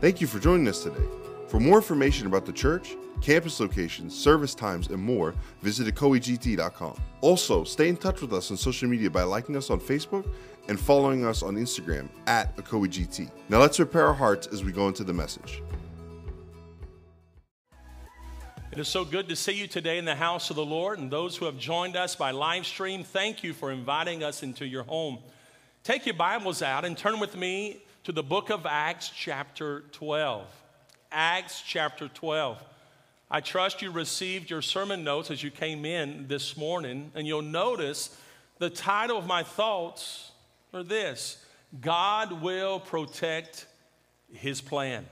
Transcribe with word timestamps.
Thank 0.00 0.20
you 0.20 0.26
for 0.26 0.38
joining 0.38 0.68
us 0.68 0.82
today. 0.82 1.04
For 1.48 1.60
more 1.60 1.76
information 1.76 2.26
about 2.26 2.44
the 2.44 2.52
church, 2.52 2.96
campus 3.20 3.60
locations, 3.60 4.14
service 4.14 4.54
times, 4.54 4.88
and 4.88 5.00
more, 5.00 5.34
visit 5.62 5.86
ecoegt.com. 5.86 6.96
Also, 7.20 7.64
stay 7.64 7.88
in 7.88 7.96
touch 7.96 8.20
with 8.20 8.32
us 8.32 8.50
on 8.50 8.56
social 8.56 8.88
media 8.88 9.08
by 9.08 9.22
liking 9.22 9.56
us 9.56 9.70
on 9.70 9.80
Facebook 9.80 10.28
and 10.68 10.78
following 10.78 11.24
us 11.24 11.42
on 11.42 11.54
Instagram 11.54 12.08
at 12.26 12.56
ecoegt. 12.56 13.30
Now 13.48 13.60
let's 13.60 13.76
prepare 13.76 14.06
our 14.06 14.14
hearts 14.14 14.46
as 14.48 14.64
we 14.64 14.72
go 14.72 14.88
into 14.88 15.04
the 15.04 15.14
message. 15.14 15.62
It 18.72 18.80
is 18.80 18.88
so 18.88 19.04
good 19.04 19.28
to 19.28 19.36
see 19.36 19.52
you 19.52 19.68
today 19.68 19.98
in 19.98 20.04
the 20.04 20.16
house 20.16 20.50
of 20.50 20.56
the 20.56 20.64
Lord, 20.64 20.98
and 20.98 21.08
those 21.08 21.36
who 21.36 21.44
have 21.44 21.56
joined 21.56 21.94
us 21.94 22.16
by 22.16 22.32
live 22.32 22.66
stream, 22.66 23.04
thank 23.04 23.44
you 23.44 23.54
for 23.54 23.70
inviting 23.70 24.24
us 24.24 24.42
into 24.42 24.66
your 24.66 24.82
home. 24.82 25.18
Take 25.84 26.06
your 26.06 26.16
Bibles 26.16 26.60
out 26.62 26.84
and 26.84 26.98
turn 26.98 27.20
with 27.20 27.36
me 27.36 27.83
to 28.04 28.12
the 28.12 28.22
book 28.22 28.50
of 28.50 28.66
Acts, 28.66 29.08
chapter 29.08 29.80
12. 29.92 30.46
Acts, 31.10 31.62
chapter 31.66 32.08
12. 32.08 32.62
I 33.30 33.40
trust 33.40 33.80
you 33.80 33.90
received 33.90 34.50
your 34.50 34.60
sermon 34.60 35.04
notes 35.04 35.30
as 35.30 35.42
you 35.42 35.50
came 35.50 35.86
in 35.86 36.28
this 36.28 36.54
morning, 36.54 37.10
and 37.14 37.26
you'll 37.26 37.40
notice 37.40 38.14
the 38.58 38.68
title 38.68 39.16
of 39.16 39.26
my 39.26 39.42
thoughts 39.42 40.32
are 40.74 40.82
this 40.82 41.42
God 41.80 42.42
will 42.42 42.78
protect 42.78 43.66
his 44.30 44.60
plan. 44.60 45.06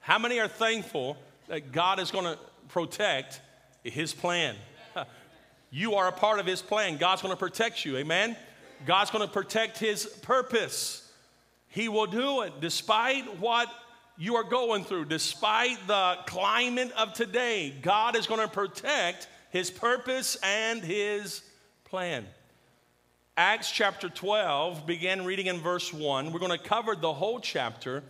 How 0.00 0.18
many 0.18 0.40
are 0.40 0.48
thankful 0.48 1.18
that 1.48 1.70
God 1.70 2.00
is 2.00 2.10
going 2.10 2.24
to 2.24 2.38
protect 2.68 3.40
his 3.84 4.12
plan? 4.14 4.56
You 5.74 5.94
are 5.94 6.06
a 6.06 6.12
part 6.12 6.38
of 6.38 6.44
his 6.44 6.60
plan. 6.60 6.98
God's 6.98 7.22
going 7.22 7.32
to 7.32 7.38
protect 7.38 7.86
you. 7.86 7.96
Amen. 7.96 8.36
God's 8.84 9.10
going 9.10 9.26
to 9.26 9.32
protect 9.32 9.78
his 9.78 10.04
purpose. 10.04 11.01
He 11.72 11.88
will 11.88 12.06
do 12.06 12.42
it 12.42 12.60
despite 12.60 13.40
what 13.40 13.66
you 14.18 14.36
are 14.36 14.44
going 14.44 14.84
through, 14.84 15.06
despite 15.06 15.86
the 15.86 16.18
climate 16.26 16.92
of 16.98 17.14
today. 17.14 17.74
God 17.80 18.14
is 18.14 18.26
going 18.26 18.40
to 18.40 18.48
protect 18.48 19.26
his 19.50 19.70
purpose 19.70 20.36
and 20.42 20.82
his 20.82 21.40
plan. 21.84 22.26
Acts 23.38 23.70
chapter 23.70 24.10
12, 24.10 24.86
began 24.86 25.24
reading 25.24 25.46
in 25.46 25.60
verse 25.60 25.94
1. 25.94 26.30
We're 26.30 26.40
going 26.40 26.52
to 26.52 26.62
cover 26.62 26.94
the 26.94 27.14
whole 27.14 27.40
chapter, 27.40 28.02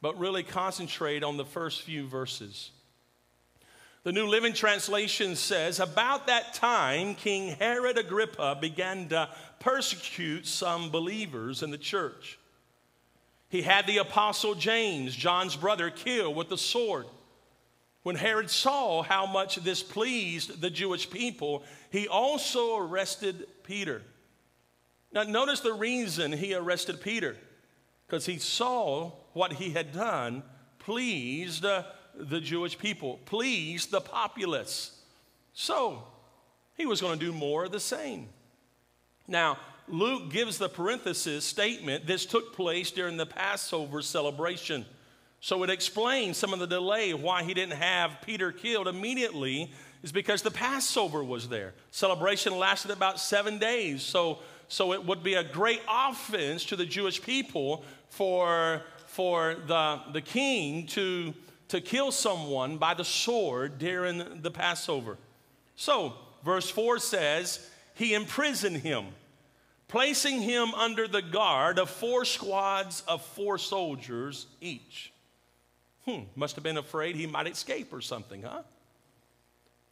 but 0.00 0.16
really 0.16 0.44
concentrate 0.44 1.24
on 1.24 1.36
the 1.36 1.44
first 1.44 1.82
few 1.82 2.06
verses. 2.06 2.70
The 4.04 4.12
New 4.12 4.28
Living 4.28 4.52
Translation 4.52 5.34
says, 5.34 5.80
About 5.80 6.28
that 6.28 6.54
time, 6.54 7.16
King 7.16 7.48
Herod 7.48 7.98
Agrippa 7.98 8.58
began 8.60 9.08
to 9.08 9.28
persecute 9.58 10.46
some 10.46 10.90
believers 10.90 11.64
in 11.64 11.72
the 11.72 11.78
church. 11.78 12.38
He 13.48 13.62
had 13.62 13.86
the 13.86 13.98
apostle 13.98 14.54
James, 14.54 15.14
John's 15.14 15.56
brother, 15.56 15.90
killed 15.90 16.36
with 16.36 16.48
the 16.48 16.58
sword. 16.58 17.06
When 18.02 18.16
Herod 18.16 18.50
saw 18.50 19.02
how 19.02 19.26
much 19.26 19.56
this 19.56 19.82
pleased 19.82 20.60
the 20.60 20.70
Jewish 20.70 21.10
people, 21.10 21.62
he 21.90 22.08
also 22.08 22.76
arrested 22.76 23.46
Peter. 23.64 24.02
Now, 25.12 25.22
notice 25.22 25.60
the 25.60 25.72
reason 25.72 26.32
he 26.32 26.54
arrested 26.54 27.00
Peter 27.00 27.36
because 28.06 28.26
he 28.26 28.38
saw 28.38 29.12
what 29.32 29.54
he 29.54 29.70
had 29.70 29.92
done 29.92 30.42
pleased 30.78 31.64
uh, 31.64 31.84
the 32.14 32.40
Jewish 32.40 32.78
people, 32.78 33.18
pleased 33.24 33.90
the 33.90 34.00
populace. 34.00 34.98
So 35.52 36.02
he 36.76 36.86
was 36.86 37.00
going 37.00 37.18
to 37.18 37.24
do 37.24 37.32
more 37.32 37.64
of 37.64 37.72
the 37.72 37.80
same. 37.80 38.28
Now, 39.26 39.58
Luke 39.90 40.30
gives 40.30 40.58
the 40.58 40.68
parenthesis 40.68 41.44
statement 41.44 42.06
this 42.06 42.26
took 42.26 42.54
place 42.54 42.90
during 42.90 43.16
the 43.16 43.26
Passover 43.26 44.02
celebration. 44.02 44.84
So 45.40 45.62
it 45.62 45.70
explains 45.70 46.36
some 46.36 46.52
of 46.52 46.58
the 46.58 46.66
delay 46.66 47.14
why 47.14 47.42
he 47.42 47.54
didn't 47.54 47.76
have 47.76 48.18
Peter 48.22 48.50
killed 48.52 48.88
immediately 48.88 49.70
is 50.02 50.12
because 50.12 50.42
the 50.42 50.50
Passover 50.50 51.22
was 51.22 51.48
there. 51.48 51.74
Celebration 51.90 52.56
lasted 52.58 52.90
about 52.90 53.20
seven 53.20 53.58
days. 53.58 54.02
So, 54.02 54.40
so 54.68 54.92
it 54.92 55.04
would 55.04 55.22
be 55.22 55.34
a 55.34 55.44
great 55.44 55.80
offense 55.88 56.64
to 56.66 56.76
the 56.76 56.86
Jewish 56.86 57.22
people 57.22 57.84
for, 58.10 58.82
for 59.06 59.56
the, 59.66 60.00
the 60.12 60.20
king 60.20 60.86
to 60.88 61.34
to 61.68 61.80
kill 61.80 62.10
someone 62.10 62.78
by 62.78 62.94
the 62.94 63.04
sword 63.04 63.78
during 63.78 64.42
the 64.42 64.50
Passover. 64.50 65.16
So, 65.76 66.14
verse 66.44 66.68
4 66.70 66.98
says, 66.98 67.70
He 67.94 68.14
imprisoned 68.14 68.78
him, 68.78 69.06
placing 69.88 70.42
him 70.42 70.74
under 70.74 71.08
the 71.08 71.22
guard 71.22 71.78
of 71.78 71.90
four 71.90 72.24
squads 72.24 73.02
of 73.08 73.24
four 73.24 73.58
soldiers 73.58 74.46
each. 74.60 75.12
Hmm, 76.04 76.20
must 76.36 76.54
have 76.54 76.64
been 76.64 76.76
afraid 76.76 77.16
he 77.16 77.26
might 77.26 77.46
escape 77.46 77.92
or 77.92 78.00
something, 78.00 78.42
huh? 78.42 78.62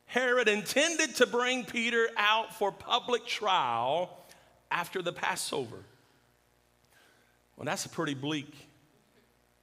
Herod 0.06 0.48
intended 0.48 1.16
to 1.16 1.26
bring 1.26 1.64
Peter 1.64 2.08
out 2.16 2.54
for 2.54 2.70
public 2.70 3.26
trial 3.26 4.10
after 4.70 5.02
the 5.02 5.12
Passover. 5.12 5.78
Well, 7.56 7.64
that's 7.64 7.86
pretty 7.86 8.14
bleak. 8.14 8.52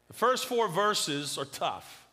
The 0.09 0.13
first 0.13 0.45
four 0.45 0.67
verses 0.67 1.38
are 1.38 1.45
tough. 1.45 2.05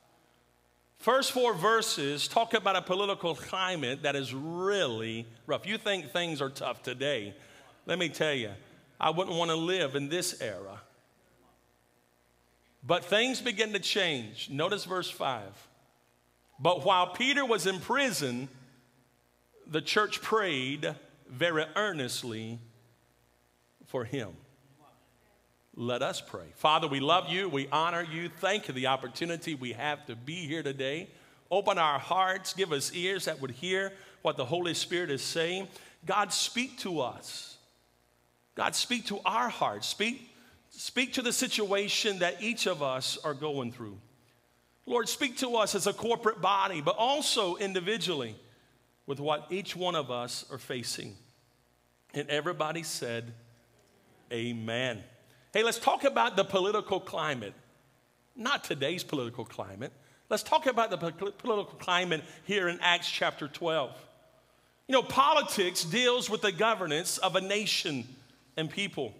First 0.98 1.32
four 1.32 1.54
verses 1.54 2.28
talk 2.28 2.52
about 2.54 2.76
a 2.76 2.82
political 2.82 3.34
climate 3.34 4.02
that 4.02 4.14
is 4.14 4.34
really 4.34 5.26
rough. 5.46 5.66
You 5.66 5.78
think 5.78 6.12
things 6.12 6.42
are 6.42 6.50
tough 6.50 6.82
today. 6.82 7.34
Let 7.86 7.98
me 7.98 8.08
tell 8.08 8.34
you, 8.34 8.50
I 9.00 9.10
wouldn't 9.10 9.36
want 9.36 9.50
to 9.50 9.56
live 9.56 9.94
in 9.94 10.08
this 10.08 10.40
era. 10.40 10.80
But 12.86 13.04
things 13.04 13.40
begin 13.40 13.72
to 13.72 13.78
change. 13.78 14.48
Notice 14.50 14.84
verse 14.84 15.10
5. 15.10 15.42
But 16.58 16.84
while 16.84 17.08
Peter 17.08 17.44
was 17.44 17.66
in 17.66 17.80
prison, 17.80 18.48
the 19.66 19.80
church 19.80 20.20
prayed 20.20 20.94
very 21.28 21.64
earnestly 21.76 22.58
for 23.86 24.04
him. 24.04 24.30
Let 25.74 26.02
us 26.02 26.20
pray. 26.20 26.46
Father, 26.56 26.88
we 26.88 27.00
love 27.00 27.28
you. 27.28 27.48
We 27.48 27.68
honor 27.70 28.02
you. 28.02 28.28
Thank 28.28 28.68
you 28.68 28.74
the 28.74 28.88
opportunity 28.88 29.54
we 29.54 29.72
have 29.72 30.04
to 30.06 30.16
be 30.16 30.46
here 30.46 30.62
today. 30.62 31.08
Open 31.50 31.78
our 31.78 31.98
hearts. 31.98 32.52
Give 32.52 32.72
us 32.72 32.92
ears 32.92 33.24
that 33.24 33.40
would 33.40 33.52
hear 33.52 33.92
what 34.22 34.36
the 34.36 34.44
Holy 34.44 34.74
Spirit 34.74 35.10
is 35.10 35.22
saying. 35.22 35.68
God, 36.04 36.32
speak 36.32 36.78
to 36.80 37.00
us. 37.00 37.49
God, 38.60 38.74
speak 38.74 39.06
to 39.06 39.18
our 39.24 39.48
hearts. 39.48 39.86
Speak, 39.86 40.30
speak 40.68 41.14
to 41.14 41.22
the 41.22 41.32
situation 41.32 42.18
that 42.18 42.42
each 42.42 42.66
of 42.66 42.82
us 42.82 43.16
are 43.24 43.32
going 43.32 43.72
through. 43.72 43.96
Lord, 44.84 45.08
speak 45.08 45.38
to 45.38 45.56
us 45.56 45.74
as 45.74 45.86
a 45.86 45.94
corporate 45.94 46.42
body, 46.42 46.82
but 46.82 46.94
also 46.98 47.56
individually 47.56 48.36
with 49.06 49.18
what 49.18 49.46
each 49.48 49.74
one 49.74 49.94
of 49.94 50.10
us 50.10 50.44
are 50.50 50.58
facing. 50.58 51.16
And 52.12 52.28
everybody 52.28 52.82
said, 52.82 53.32
Amen. 54.30 55.02
Hey, 55.54 55.62
let's 55.62 55.78
talk 55.78 56.04
about 56.04 56.36
the 56.36 56.44
political 56.44 57.00
climate. 57.00 57.54
Not 58.36 58.62
today's 58.62 59.02
political 59.02 59.46
climate. 59.46 59.92
Let's 60.28 60.42
talk 60.42 60.66
about 60.66 60.90
the 60.90 60.98
political 60.98 61.78
climate 61.78 62.22
here 62.44 62.68
in 62.68 62.78
Acts 62.82 63.10
chapter 63.10 63.48
12. 63.48 63.96
You 64.86 64.92
know, 64.92 65.02
politics 65.02 65.82
deals 65.82 66.28
with 66.28 66.42
the 66.42 66.52
governance 66.52 67.16
of 67.16 67.36
a 67.36 67.40
nation 67.40 68.06
and 68.56 68.70
people. 68.70 69.14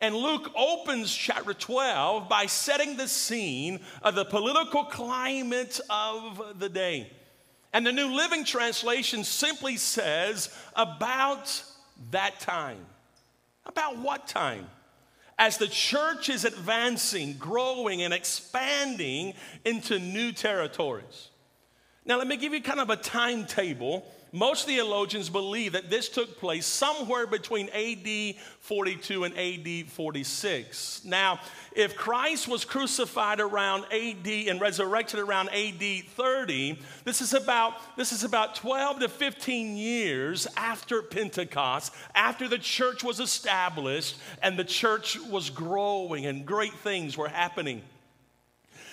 And 0.00 0.14
Luke 0.14 0.50
opens 0.56 1.14
chapter 1.14 1.54
12 1.54 2.28
by 2.28 2.46
setting 2.46 2.96
the 2.96 3.08
scene 3.08 3.80
of 4.02 4.14
the 4.14 4.24
political 4.24 4.84
climate 4.84 5.80
of 5.88 6.58
the 6.58 6.68
day. 6.68 7.10
And 7.72 7.86
the 7.86 7.92
New 7.92 8.14
Living 8.14 8.44
Translation 8.44 9.24
simply 9.24 9.76
says, 9.76 10.54
about 10.74 11.62
that 12.10 12.40
time. 12.40 12.84
About 13.64 13.98
what 13.98 14.28
time? 14.28 14.66
as 15.38 15.58
the 15.58 15.68
church 15.68 16.28
is 16.28 16.44
advancing, 16.44 17.34
growing, 17.34 18.02
and 18.02 18.14
expanding 18.14 19.34
into 19.64 19.98
new 19.98 20.32
territories. 20.32 21.28
Now, 22.04 22.18
let 22.18 22.26
me 22.26 22.36
give 22.36 22.54
you 22.54 22.62
kind 22.62 22.80
of 22.80 22.88
a 22.88 22.96
timetable 22.96 24.06
most 24.32 24.66
theologians 24.66 25.28
believe 25.28 25.72
that 25.72 25.88
this 25.88 26.08
took 26.08 26.38
place 26.38 26.66
somewhere 26.66 27.26
between 27.26 27.68
AD 27.68 28.36
42 28.60 29.24
and 29.24 29.36
AD 29.38 29.88
46. 29.90 31.04
Now, 31.04 31.40
if 31.74 31.96
Christ 31.96 32.48
was 32.48 32.64
crucified 32.64 33.40
around 33.40 33.84
AD 33.92 34.26
and 34.26 34.60
resurrected 34.60 35.20
around 35.20 35.50
AD 35.50 36.04
30, 36.08 36.78
this 37.04 37.20
is 37.20 37.34
about 37.34 37.74
this 37.96 38.12
is 38.12 38.24
about 38.24 38.56
12 38.56 39.00
to 39.00 39.08
15 39.08 39.76
years 39.76 40.46
after 40.56 41.02
Pentecost, 41.02 41.94
after 42.14 42.48
the 42.48 42.58
church 42.58 43.04
was 43.04 43.20
established 43.20 44.16
and 44.42 44.58
the 44.58 44.64
church 44.64 45.18
was 45.20 45.50
growing 45.50 46.26
and 46.26 46.44
great 46.44 46.74
things 46.74 47.16
were 47.16 47.28
happening. 47.28 47.82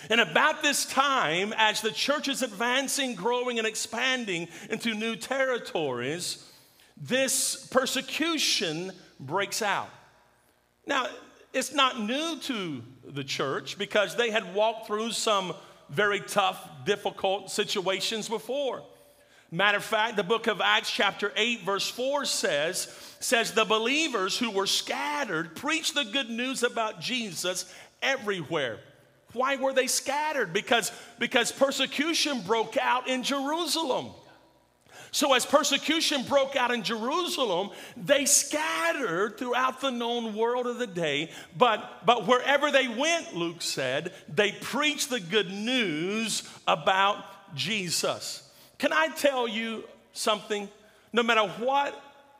And 0.10 0.20
about 0.20 0.62
this 0.62 0.86
time, 0.86 1.54
as 1.58 1.82
the 1.82 1.92
church 1.92 2.28
is 2.28 2.42
advancing, 2.42 3.16
growing, 3.16 3.58
and 3.58 3.68
expanding 3.68 4.48
into 4.70 4.94
new 4.94 5.16
territories, 5.16 6.50
this 6.98 7.68
persecution 7.68 8.92
breaks 9.20 9.62
out. 9.62 9.90
Now, 10.86 11.08
it's 11.54 11.74
not 11.74 12.00
new 12.02 12.38
to 12.42 12.84
the 13.06 13.24
church 13.24 13.78
because 13.78 14.16
they 14.16 14.32
had 14.32 14.54
walked 14.54 14.88
through 14.88 15.12
some 15.12 15.54
very 15.90 16.20
tough, 16.20 16.68
difficult 16.86 17.52
situations 17.52 18.28
before. 18.28 18.84
Matter 19.52 19.78
of 19.78 19.84
fact, 19.84 20.16
the 20.16 20.24
book 20.24 20.48
of 20.48 20.62
Acts, 20.62 20.90
chapter 20.90 21.32
8, 21.36 21.62
verse 21.62 21.88
4 21.88 22.26
says, 22.26 22.88
says 23.20 23.52
the 23.52 23.66
believers 23.66 24.36
who 24.38 24.50
were 24.50 24.66
scattered 24.66 25.56
preached 25.56 25.94
the 25.94 26.06
good 26.06 26.30
news 26.30 26.64
about 26.64 27.00
Jesus 27.00 27.72
everywhere. 28.02 28.80
Why 29.34 29.56
were 29.56 29.74
they 29.74 29.88
scattered? 29.88 30.54
Because, 30.54 30.92
because 31.20 31.52
persecution 31.52 32.42
broke 32.42 32.78
out 32.78 33.08
in 33.08 33.24
Jerusalem. 33.24 34.12
So, 35.12 35.34
as 35.34 35.46
persecution 35.46 36.24
broke 36.24 36.56
out 36.56 36.72
in 36.72 36.82
Jerusalem, 36.82 37.70
they 37.96 38.26
scattered 38.26 39.38
throughout 39.38 39.80
the 39.80 39.92
known 39.92 40.36
world 40.36 40.66
of 40.66 40.80
the 40.80 40.88
day. 40.88 41.30
But, 41.56 42.04
but 42.04 42.26
wherever 42.26 42.72
they 42.72 42.88
went, 42.88 43.36
Luke 43.36 43.62
said, 43.62 44.12
they 44.28 44.54
preached 44.54 45.12
the 45.12 45.20
good 45.20 45.52
news 45.52 46.42
about 46.68 47.24
Jesus. 47.54 48.52
Can 48.80 48.92
I 48.92 49.10
tell 49.10 49.48
you 49.48 49.84
something? 50.14 50.68
No 51.12 51.22
matter 51.22 51.48
what 51.64 51.94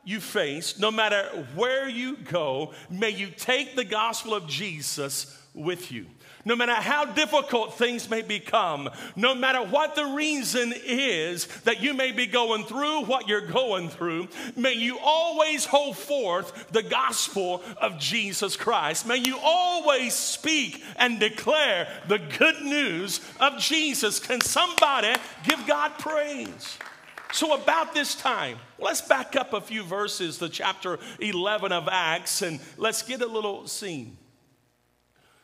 you 0.04 0.20
face, 0.20 0.80
no 0.80 0.90
matter 0.90 1.46
where 1.54 1.88
you 1.88 2.18
go, 2.18 2.74
may 2.90 3.12
you 3.12 3.28
take 3.28 3.76
the 3.76 3.86
gospel 3.86 4.34
of 4.34 4.48
Jesus 4.48 5.40
with 5.54 5.92
you 5.92 6.08
no 6.46 6.56
matter 6.56 6.74
how 6.74 7.06
difficult 7.06 7.78
things 7.78 8.10
may 8.10 8.22
become, 8.22 8.90
no 9.16 9.34
matter 9.34 9.60
what 9.60 9.96
the 9.96 10.06
reason 10.06 10.74
is 10.86 11.48
that 11.62 11.82
you 11.82 11.94
may 11.94 12.12
be 12.12 12.26
going 12.26 12.66
through 12.66 13.06
what 13.06 13.28
you're 13.28 13.48
going 13.48 13.90
through, 13.90 14.28
may 14.56 14.74
you 14.74 14.98
always 15.00 15.66
hold 15.66 15.98
forth 15.98 16.72
the 16.72 16.84
gospel 16.84 17.62
of 17.82 18.00
Jesus 18.00 18.56
Christ. 18.56 19.08
May 19.08 19.18
you 19.18 19.38
always 19.42 20.14
speak 20.14 20.84
and 20.98 21.20
declare 21.20 21.88
the 22.08 22.20
good 22.38 22.62
news 22.62 23.22
of 23.40 23.60
Jesus. 23.60 24.20
Can 24.20 24.42
somebody 24.42 25.14
give 25.46 25.66
God 25.66 25.92
praise? 25.98 26.78
So, 27.32 27.56
about 27.56 27.96
this 27.96 28.14
time, 28.14 28.60
let's 28.78 29.02
back 29.02 29.36
up 29.36 29.54
a 29.54 29.62
few 29.62 29.82
verses 29.82 30.38
to 30.38 30.50
chapter 30.50 31.00
11 31.20 31.72
of 31.72 31.90
Acts 31.92 32.44
and 32.44 32.60
let's 32.78 33.02
get 33.02 33.24
a 33.24 33.26
little 33.26 33.66
scene. 33.68 34.18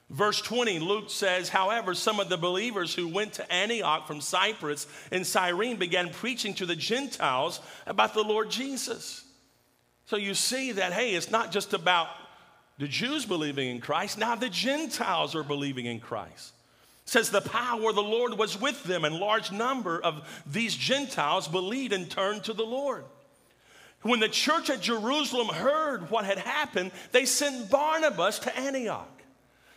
Verse 0.09 0.41
20, 0.41 0.79
Luke 0.79 1.11
says, 1.11 1.49
however, 1.49 1.93
some 1.93 2.19
of 2.19 2.29
the 2.29 2.37
believers 2.37 2.95
who 2.95 3.07
went 3.07 3.33
to 3.33 3.51
Antioch 3.51 4.07
from 4.07 4.21
Cyprus 4.21 4.87
and 5.11 5.25
Cyrene 5.25 5.77
began 5.77 6.09
preaching 6.09 6.55
to 6.55 6.65
the 6.65 6.75
Gentiles 6.75 7.59
about 7.85 8.15
the 8.15 8.23
Lord 8.23 8.49
Jesus. 8.49 9.23
So 10.05 10.17
you 10.17 10.33
see 10.33 10.71
that, 10.71 10.93
hey, 10.93 11.13
it's 11.13 11.29
not 11.29 11.51
just 11.51 11.73
about 11.73 12.07
the 12.79 12.87
Jews 12.87 13.25
believing 13.25 13.69
in 13.69 13.81
Christ, 13.81 14.17
now 14.17 14.33
the 14.33 14.49
Gentiles 14.49 15.35
are 15.35 15.43
believing 15.43 15.85
in 15.85 15.99
Christ. 15.99 16.53
It 17.03 17.09
says 17.09 17.29
the 17.29 17.41
power 17.41 17.89
of 17.89 17.95
the 17.95 18.01
Lord 18.01 18.35
was 18.35 18.59
with 18.59 18.83
them, 18.83 19.05
and 19.05 19.15
large 19.15 19.51
number 19.51 20.01
of 20.01 20.27
these 20.47 20.75
Gentiles 20.75 21.47
believed 21.47 21.93
and 21.93 22.09
turned 22.09 22.45
to 22.45 22.53
the 22.53 22.65
Lord. 22.65 23.03
When 24.01 24.19
the 24.19 24.29
church 24.29 24.71
at 24.71 24.81
Jerusalem 24.81 25.49
heard 25.49 26.09
what 26.09 26.25
had 26.25 26.39
happened, 26.39 26.91
they 27.11 27.25
sent 27.25 27.69
Barnabas 27.69 28.39
to 28.39 28.57
Antioch. 28.57 29.18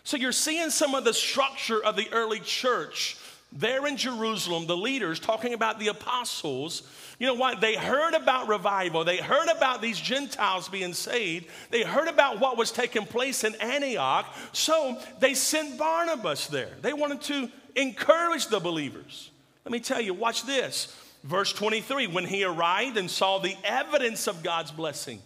So 0.04 0.16
you're 0.16 0.32
seeing 0.32 0.70
some 0.70 0.94
of 0.94 1.04
the 1.04 1.14
structure 1.14 1.82
of 1.82 1.96
the 1.96 2.08
early 2.12 2.40
church 2.40 3.16
there 3.54 3.86
in 3.86 3.98
Jerusalem, 3.98 4.66
the 4.66 4.76
leaders 4.76 5.20
talking 5.20 5.52
about 5.52 5.78
the 5.78 5.88
apostles. 5.88 6.82
You 7.18 7.26
know 7.26 7.34
what? 7.34 7.60
They 7.60 7.76
heard 7.76 8.14
about 8.14 8.48
revival. 8.48 9.04
They 9.04 9.18
heard 9.18 9.48
about 9.54 9.82
these 9.82 10.00
Gentiles 10.00 10.68
being 10.68 10.94
saved. 10.94 11.46
They 11.70 11.82
heard 11.82 12.08
about 12.08 12.40
what 12.40 12.56
was 12.56 12.72
taking 12.72 13.04
place 13.04 13.44
in 13.44 13.54
Antioch. 13.56 14.26
So 14.52 14.98
they 15.20 15.34
sent 15.34 15.78
Barnabas 15.78 16.46
there. 16.46 16.70
They 16.80 16.94
wanted 16.94 17.20
to 17.22 17.50
encourage 17.76 18.46
the 18.46 18.58
believers. 18.58 19.30
Let 19.64 19.72
me 19.72 19.80
tell 19.80 20.00
you, 20.00 20.14
watch 20.14 20.44
this. 20.44 20.96
Verse 21.22 21.52
23 21.52 22.08
when 22.08 22.24
he 22.24 22.44
arrived 22.44 22.96
and 22.96 23.10
saw 23.10 23.38
the 23.38 23.54
evidence 23.64 24.26
of 24.26 24.42
God's 24.42 24.72
blessing. 24.72 25.20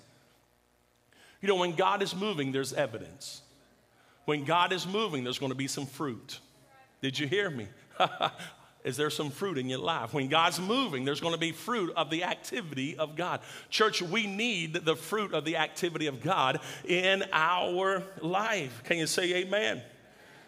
You 1.40 1.48
know, 1.48 1.56
when 1.56 1.76
God 1.76 2.02
is 2.02 2.14
moving, 2.14 2.50
there's 2.50 2.72
evidence. 2.72 3.40
When 4.26 4.44
God 4.44 4.72
is 4.72 4.86
moving, 4.86 5.24
there's 5.24 5.38
going 5.38 5.52
to 5.52 5.56
be 5.56 5.68
some 5.68 5.86
fruit. 5.86 6.40
Did 7.00 7.18
you 7.18 7.26
hear 7.26 7.48
me? 7.48 7.68
is 8.84 8.96
there 8.96 9.08
some 9.08 9.30
fruit 9.30 9.56
in 9.56 9.68
your 9.68 9.78
life? 9.78 10.12
When 10.12 10.28
God's 10.28 10.60
moving, 10.60 11.04
there's 11.04 11.20
going 11.20 11.34
to 11.34 11.40
be 11.40 11.52
fruit 11.52 11.92
of 11.96 12.10
the 12.10 12.24
activity 12.24 12.96
of 12.96 13.16
God. 13.16 13.40
Church, 13.70 14.02
we 14.02 14.26
need 14.26 14.74
the 14.74 14.96
fruit 14.96 15.32
of 15.32 15.44
the 15.44 15.56
activity 15.56 16.08
of 16.08 16.20
God 16.20 16.60
in 16.84 17.24
our 17.32 18.02
life. 18.20 18.82
Can 18.84 18.98
you 18.98 19.06
say 19.06 19.32
amen? 19.34 19.80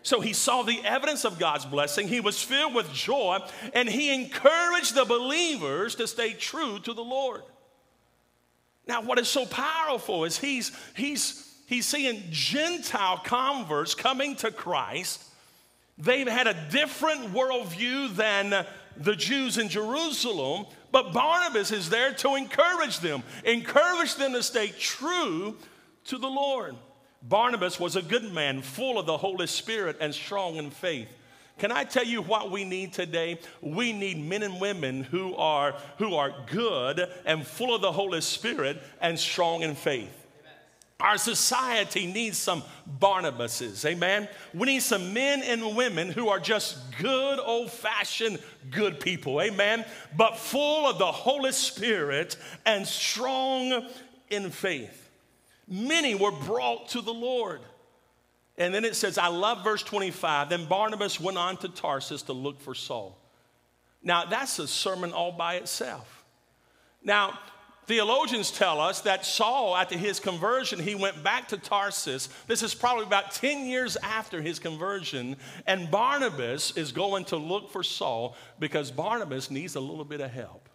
So 0.02 0.20
he 0.20 0.32
saw 0.32 0.62
the 0.62 0.80
evidence 0.84 1.24
of 1.24 1.38
God's 1.38 1.64
blessing. 1.64 2.08
He 2.08 2.20
was 2.20 2.42
filled 2.42 2.74
with 2.74 2.92
joy, 2.92 3.38
and 3.74 3.88
he 3.88 4.12
encouraged 4.12 4.96
the 4.96 5.04
believers 5.04 5.94
to 5.96 6.08
stay 6.08 6.32
true 6.32 6.80
to 6.80 6.92
the 6.92 7.04
Lord. 7.04 7.42
Now, 8.88 9.02
what 9.02 9.18
is 9.18 9.28
so 9.28 9.46
powerful 9.46 10.24
is 10.24 10.38
he's, 10.38 10.72
he's 10.96 11.47
he's 11.68 11.86
seeing 11.86 12.22
Gentile 12.30 13.18
converts 13.18 13.94
coming 13.94 14.34
to 14.36 14.50
Christ. 14.50 15.22
They've 15.96 16.26
had 16.26 16.46
a 16.46 16.68
different 16.70 17.32
worldview 17.32 18.16
than 18.16 18.66
the 18.96 19.14
Jews 19.14 19.58
in 19.58 19.68
Jerusalem, 19.68 20.66
but 20.90 21.12
Barnabas 21.12 21.70
is 21.70 21.90
there 21.90 22.12
to 22.14 22.34
encourage 22.34 22.98
them, 22.98 23.22
encourage 23.44 24.16
them 24.16 24.32
to 24.32 24.42
stay 24.42 24.68
true 24.78 25.56
to 26.04 26.18
the 26.18 26.28
Lord. 26.28 26.74
Barnabas 27.22 27.78
was 27.78 27.96
a 27.96 28.02
good 28.02 28.32
man, 28.32 28.62
full 28.62 28.98
of 28.98 29.06
the 29.06 29.16
Holy 29.16 29.46
Spirit 29.46 29.96
and 30.00 30.14
strong 30.14 30.56
in 30.56 30.70
faith. 30.70 31.08
Can 31.58 31.72
I 31.72 31.82
tell 31.82 32.04
you 32.04 32.22
what 32.22 32.52
we 32.52 32.64
need 32.64 32.92
today? 32.92 33.40
We 33.60 33.92
need 33.92 34.18
men 34.18 34.44
and 34.44 34.60
women 34.60 35.02
who 35.02 35.34
are, 35.34 35.74
who 35.98 36.14
are 36.14 36.32
good 36.46 37.08
and 37.26 37.44
full 37.44 37.74
of 37.74 37.82
the 37.82 37.90
Holy 37.90 38.20
Spirit 38.20 38.80
and 39.00 39.18
strong 39.18 39.62
in 39.62 39.74
faith. 39.74 40.27
Our 41.00 41.16
society 41.16 42.06
needs 42.06 42.38
some 42.38 42.64
Barnabases, 43.00 43.84
amen? 43.84 44.28
We 44.52 44.66
need 44.66 44.82
some 44.82 45.12
men 45.12 45.42
and 45.42 45.76
women 45.76 46.08
who 46.08 46.28
are 46.28 46.40
just 46.40 46.76
good, 46.98 47.38
old 47.38 47.70
fashioned, 47.70 48.40
good 48.70 48.98
people, 48.98 49.40
amen? 49.40 49.84
But 50.16 50.36
full 50.36 50.90
of 50.90 50.98
the 50.98 51.06
Holy 51.06 51.52
Spirit 51.52 52.36
and 52.66 52.84
strong 52.84 53.86
in 54.28 54.50
faith. 54.50 55.08
Many 55.68 56.16
were 56.16 56.32
brought 56.32 56.88
to 56.90 57.00
the 57.00 57.14
Lord. 57.14 57.60
And 58.56 58.74
then 58.74 58.84
it 58.84 58.96
says, 58.96 59.18
I 59.18 59.28
love 59.28 59.62
verse 59.62 59.84
25. 59.84 60.48
Then 60.48 60.66
Barnabas 60.66 61.20
went 61.20 61.38
on 61.38 61.58
to 61.58 61.68
Tarsus 61.68 62.22
to 62.22 62.32
look 62.32 62.60
for 62.60 62.74
Saul. 62.74 63.16
Now, 64.02 64.24
that's 64.24 64.58
a 64.58 64.66
sermon 64.66 65.12
all 65.12 65.30
by 65.30 65.56
itself. 65.56 66.24
Now, 67.04 67.38
Theologians 67.88 68.50
tell 68.50 68.82
us 68.82 69.00
that 69.00 69.24
Saul, 69.24 69.74
after 69.74 69.96
his 69.96 70.20
conversion, 70.20 70.78
he 70.78 70.94
went 70.94 71.24
back 71.24 71.48
to 71.48 71.56
Tarsus. 71.56 72.28
This 72.46 72.62
is 72.62 72.74
probably 72.74 73.06
about 73.06 73.30
10 73.30 73.64
years 73.64 73.96
after 74.02 74.42
his 74.42 74.58
conversion. 74.58 75.36
And 75.66 75.90
Barnabas 75.90 76.76
is 76.76 76.92
going 76.92 77.24
to 77.26 77.38
look 77.38 77.70
for 77.70 77.82
Saul 77.82 78.36
because 78.58 78.90
Barnabas 78.90 79.50
needs 79.50 79.74
a 79.74 79.80
little 79.80 80.04
bit 80.04 80.20
of 80.20 80.30
help. 80.30 80.68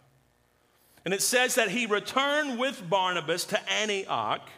And 1.04 1.14
it 1.14 1.22
says 1.22 1.54
that 1.54 1.68
he 1.68 1.86
returned 1.86 2.58
with 2.58 2.82
Barnabas 2.90 3.44
to 3.44 3.70
Antioch. 3.70 4.50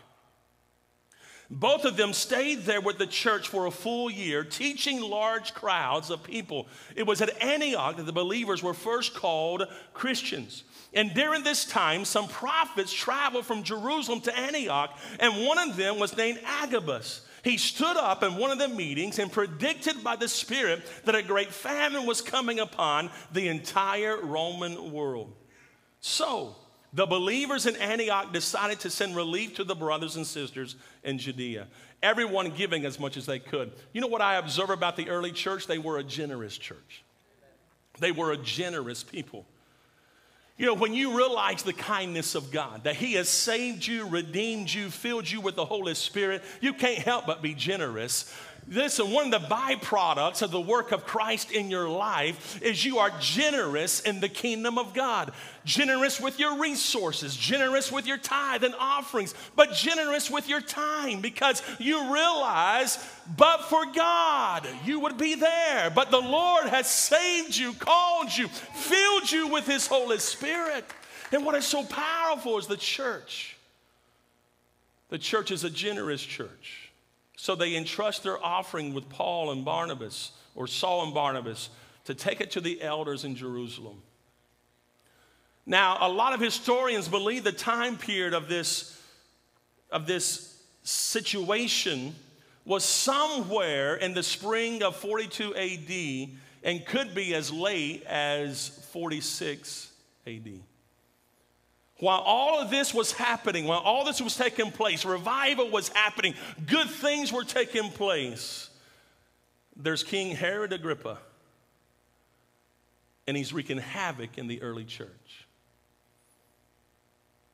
Both 1.50 1.84
of 1.84 1.98
them 1.98 2.14
stayed 2.14 2.64
there 2.64 2.80
with 2.80 2.96
the 2.96 3.06
church 3.06 3.48
for 3.48 3.66
a 3.66 3.70
full 3.70 4.10
year, 4.10 4.44
teaching 4.44 5.02
large 5.02 5.52
crowds 5.52 6.08
of 6.08 6.24
people. 6.24 6.68
It 6.94 7.06
was 7.06 7.20
at 7.20 7.42
Antioch 7.42 7.98
that 7.98 8.06
the 8.06 8.12
believers 8.12 8.62
were 8.62 8.72
first 8.72 9.14
called 9.14 9.68
Christians. 9.92 10.64
And 10.96 11.12
during 11.12 11.44
this 11.44 11.66
time, 11.66 12.06
some 12.06 12.26
prophets 12.26 12.90
traveled 12.90 13.44
from 13.44 13.62
Jerusalem 13.62 14.22
to 14.22 14.36
Antioch, 14.36 14.98
and 15.20 15.44
one 15.46 15.58
of 15.58 15.76
them 15.76 15.98
was 15.98 16.16
named 16.16 16.40
Agabus. 16.42 17.20
He 17.44 17.58
stood 17.58 17.98
up 17.98 18.22
in 18.22 18.36
one 18.36 18.50
of 18.50 18.58
the 18.58 18.66
meetings 18.66 19.18
and 19.18 19.30
predicted 19.30 20.02
by 20.02 20.16
the 20.16 20.26
Spirit 20.26 20.82
that 21.04 21.14
a 21.14 21.22
great 21.22 21.52
famine 21.52 22.06
was 22.06 22.22
coming 22.22 22.60
upon 22.60 23.10
the 23.30 23.46
entire 23.48 24.16
Roman 24.22 24.90
world. 24.90 25.34
So, 26.00 26.56
the 26.94 27.04
believers 27.04 27.66
in 27.66 27.76
Antioch 27.76 28.32
decided 28.32 28.80
to 28.80 28.90
send 28.90 29.14
relief 29.14 29.54
to 29.56 29.64
the 29.64 29.74
brothers 29.74 30.16
and 30.16 30.26
sisters 30.26 30.76
in 31.04 31.18
Judea, 31.18 31.66
everyone 32.02 32.52
giving 32.52 32.86
as 32.86 32.98
much 32.98 33.18
as 33.18 33.26
they 33.26 33.38
could. 33.38 33.70
You 33.92 34.00
know 34.00 34.06
what 34.06 34.22
I 34.22 34.36
observe 34.36 34.70
about 34.70 34.96
the 34.96 35.10
early 35.10 35.32
church? 35.32 35.66
They 35.66 35.78
were 35.78 35.98
a 35.98 36.04
generous 36.04 36.56
church, 36.56 37.04
they 37.98 38.12
were 38.12 38.32
a 38.32 38.38
generous 38.38 39.04
people. 39.04 39.44
You 40.58 40.64
know, 40.64 40.74
when 40.74 40.94
you 40.94 41.16
realize 41.16 41.62
the 41.62 41.74
kindness 41.74 42.34
of 42.34 42.50
God, 42.50 42.84
that 42.84 42.96
He 42.96 43.12
has 43.14 43.28
saved 43.28 43.86
you, 43.86 44.08
redeemed 44.08 44.72
you, 44.72 44.88
filled 44.90 45.30
you 45.30 45.40
with 45.42 45.54
the 45.54 45.66
Holy 45.66 45.94
Spirit, 45.94 46.42
you 46.62 46.72
can't 46.72 46.98
help 46.98 47.26
but 47.26 47.42
be 47.42 47.52
generous. 47.52 48.32
Listen, 48.68 49.12
one 49.12 49.32
of 49.32 49.42
the 49.42 49.46
byproducts 49.46 50.42
of 50.42 50.50
the 50.50 50.60
work 50.60 50.90
of 50.90 51.06
Christ 51.06 51.52
in 51.52 51.70
your 51.70 51.88
life 51.88 52.60
is 52.60 52.84
you 52.84 52.98
are 52.98 53.12
generous 53.20 54.00
in 54.00 54.18
the 54.18 54.28
kingdom 54.28 54.76
of 54.76 54.92
God. 54.92 55.30
Generous 55.64 56.20
with 56.20 56.40
your 56.40 56.58
resources, 56.58 57.36
generous 57.36 57.92
with 57.92 58.08
your 58.08 58.18
tithe 58.18 58.64
and 58.64 58.74
offerings, 58.76 59.34
but 59.54 59.72
generous 59.72 60.28
with 60.28 60.48
your 60.48 60.60
time 60.60 61.20
because 61.20 61.62
you 61.78 62.12
realize, 62.12 62.98
but 63.36 63.62
for 63.66 63.86
God, 63.86 64.66
you 64.84 64.98
would 64.98 65.16
be 65.16 65.36
there. 65.36 65.88
But 65.90 66.10
the 66.10 66.20
Lord 66.20 66.66
has 66.66 66.90
saved 66.90 67.56
you, 67.56 67.72
called 67.72 68.36
you, 68.36 68.48
filled 68.48 69.30
you 69.30 69.46
with 69.46 69.66
His 69.66 69.86
Holy 69.86 70.18
Spirit. 70.18 70.84
And 71.30 71.44
what 71.44 71.54
is 71.54 71.66
so 71.66 71.84
powerful 71.84 72.58
is 72.58 72.66
the 72.66 72.76
church. 72.76 73.56
The 75.08 75.18
church 75.18 75.52
is 75.52 75.62
a 75.62 75.70
generous 75.70 76.22
church. 76.22 76.85
So 77.36 77.54
they 77.54 77.76
entrust 77.76 78.22
their 78.22 78.42
offering 78.42 78.94
with 78.94 79.08
Paul 79.10 79.52
and 79.52 79.64
Barnabas, 79.64 80.32
or 80.54 80.66
Saul 80.66 81.04
and 81.04 81.14
Barnabas, 81.14 81.68
to 82.04 82.14
take 82.14 82.40
it 82.40 82.52
to 82.52 82.60
the 82.60 82.80
elders 82.82 83.24
in 83.24 83.36
Jerusalem. 83.36 84.02
Now, 85.66 85.98
a 86.00 86.08
lot 86.08 86.32
of 86.32 86.40
historians 86.40 87.08
believe 87.08 87.44
the 87.44 87.52
time 87.52 87.98
period 87.98 88.32
of 88.32 88.48
this, 88.48 89.00
of 89.90 90.06
this 90.06 90.62
situation 90.82 92.14
was 92.64 92.84
somewhere 92.84 93.96
in 93.96 94.14
the 94.14 94.22
spring 94.22 94.82
of 94.82 94.96
42 94.96 95.54
AD 95.54 96.38
and 96.62 96.86
could 96.86 97.14
be 97.14 97.34
as 97.34 97.52
late 97.52 98.02
as 98.04 98.68
46 98.92 99.92
AD. 100.26 100.60
While 101.98 102.20
all 102.20 102.60
of 102.60 102.70
this 102.70 102.92
was 102.92 103.12
happening, 103.12 103.66
while 103.66 103.80
all 103.80 104.04
this 104.04 104.20
was 104.20 104.36
taking 104.36 104.70
place, 104.70 105.04
revival 105.04 105.70
was 105.70 105.88
happening, 105.88 106.34
good 106.66 106.90
things 106.90 107.32
were 107.32 107.44
taking 107.44 107.90
place, 107.90 108.68
there's 109.74 110.02
King 110.02 110.36
Herod 110.36 110.72
Agrippa, 110.72 111.18
and 113.26 113.36
he's 113.36 113.52
wreaking 113.52 113.78
havoc 113.78 114.36
in 114.36 114.46
the 114.46 114.60
early 114.60 114.84
church. 114.84 115.46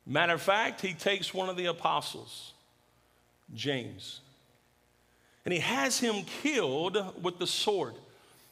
Matter 0.04 0.34
of 0.34 0.42
fact, 0.42 0.80
he 0.80 0.94
takes 0.94 1.32
one 1.32 1.49
of 1.49 1.56
the 1.56 1.66
apostles, 1.66 2.52
James, 3.54 4.20
and 5.44 5.54
he 5.54 5.61
has 5.61 6.00
him 6.00 6.25
killed 6.42 7.22
with 7.22 7.38
the 7.38 7.46
sword. 7.46 7.94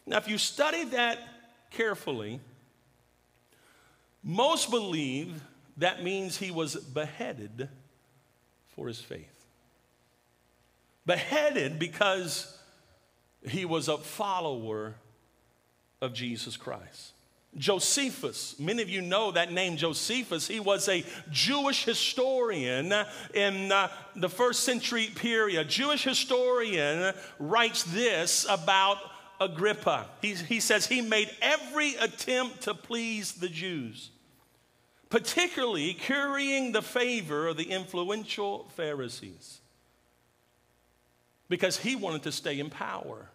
Now, 0.06 0.18
if 0.18 0.28
you 0.28 0.38
study 0.38 0.84
that 0.84 1.18
carefully, 1.70 2.40
most 4.22 4.70
believe 4.70 5.40
that 5.80 6.02
means 6.02 6.36
he 6.36 6.50
was 6.50 6.76
beheaded 6.76 7.68
for 8.76 8.86
his 8.86 9.00
faith. 9.00 9.46
Beheaded 11.06 11.78
because 11.78 12.56
he 13.48 13.64
was 13.64 13.88
a 13.88 13.96
follower 13.96 14.94
of 16.02 16.12
Jesus 16.12 16.58
Christ. 16.58 17.12
Josephus, 17.56 18.54
many 18.60 18.82
of 18.82 18.90
you 18.90 19.00
know 19.00 19.32
that 19.32 19.52
name 19.52 19.76
Josephus. 19.76 20.46
He 20.46 20.60
was 20.60 20.88
a 20.88 21.02
Jewish 21.30 21.84
historian 21.84 22.92
in 23.34 23.72
uh, 23.72 23.88
the 24.14 24.28
first 24.28 24.60
century 24.60 25.08
period. 25.14 25.60
A 25.60 25.64
Jewish 25.64 26.04
historian 26.04 27.14
writes 27.38 27.84
this 27.84 28.46
about 28.48 28.98
Agrippa. 29.40 30.06
He, 30.20 30.34
he 30.34 30.60
says 30.60 30.86
he 30.86 31.00
made 31.00 31.30
every 31.40 31.94
attempt 31.94 32.60
to 32.62 32.74
please 32.74 33.32
the 33.32 33.48
Jews 33.48 34.10
particularly 35.10 35.92
currying 35.92 36.72
the 36.72 36.82
favor 36.82 37.48
of 37.48 37.56
the 37.56 37.64
influential 37.64 38.68
Pharisees 38.76 39.60
because 41.48 41.76
he 41.76 41.96
wanted 41.96 42.22
to 42.22 42.32
stay 42.32 42.60
in 42.60 42.70
power. 42.70 43.28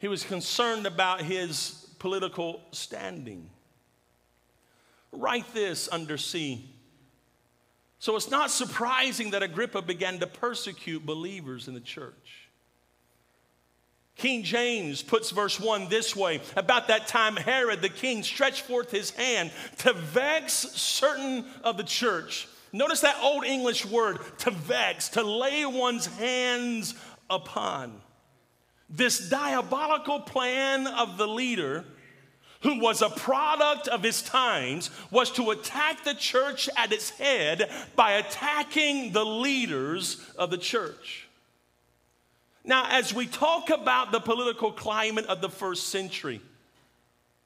He 0.00 0.08
was 0.08 0.24
concerned 0.24 0.86
about 0.86 1.22
his 1.22 1.86
political 2.00 2.60
standing. 2.72 3.48
Write 5.12 5.54
this 5.54 5.88
under 5.90 6.18
C. 6.18 6.68
So 8.00 8.14
it's 8.16 8.30
not 8.30 8.50
surprising 8.50 9.30
that 9.30 9.42
Agrippa 9.42 9.82
began 9.82 10.18
to 10.18 10.26
persecute 10.26 11.06
believers 11.06 11.68
in 11.68 11.74
the 11.74 11.80
church. 11.80 12.47
King 14.18 14.42
James 14.42 15.00
puts 15.00 15.30
verse 15.30 15.58
1 15.58 15.88
this 15.88 16.14
way 16.14 16.40
About 16.56 16.88
that 16.88 17.06
time, 17.06 17.36
Herod 17.36 17.80
the 17.80 17.88
king 17.88 18.22
stretched 18.22 18.62
forth 18.62 18.90
his 18.90 19.10
hand 19.10 19.52
to 19.78 19.92
vex 19.92 20.52
certain 20.52 21.44
of 21.62 21.76
the 21.76 21.84
church. 21.84 22.48
Notice 22.72 23.00
that 23.00 23.16
old 23.22 23.44
English 23.44 23.86
word, 23.86 24.18
to 24.38 24.50
vex, 24.50 25.08
to 25.10 25.22
lay 25.22 25.64
one's 25.64 26.06
hands 26.06 26.94
upon. 27.30 28.00
This 28.90 29.28
diabolical 29.30 30.20
plan 30.20 30.86
of 30.86 31.16
the 31.16 31.28
leader, 31.28 31.84
who 32.62 32.80
was 32.80 33.02
a 33.02 33.08
product 33.08 33.86
of 33.86 34.02
his 34.02 34.20
times, 34.20 34.90
was 35.10 35.30
to 35.32 35.52
attack 35.52 36.02
the 36.04 36.14
church 36.14 36.68
at 36.76 36.92
its 36.92 37.10
head 37.10 37.70
by 37.94 38.12
attacking 38.12 39.12
the 39.12 39.24
leaders 39.24 40.20
of 40.36 40.50
the 40.50 40.58
church. 40.58 41.27
Now, 42.68 42.86
as 42.90 43.14
we 43.14 43.26
talk 43.26 43.70
about 43.70 44.12
the 44.12 44.20
political 44.20 44.70
climate 44.70 45.24
of 45.24 45.40
the 45.40 45.48
first 45.48 45.88
century, 45.88 46.42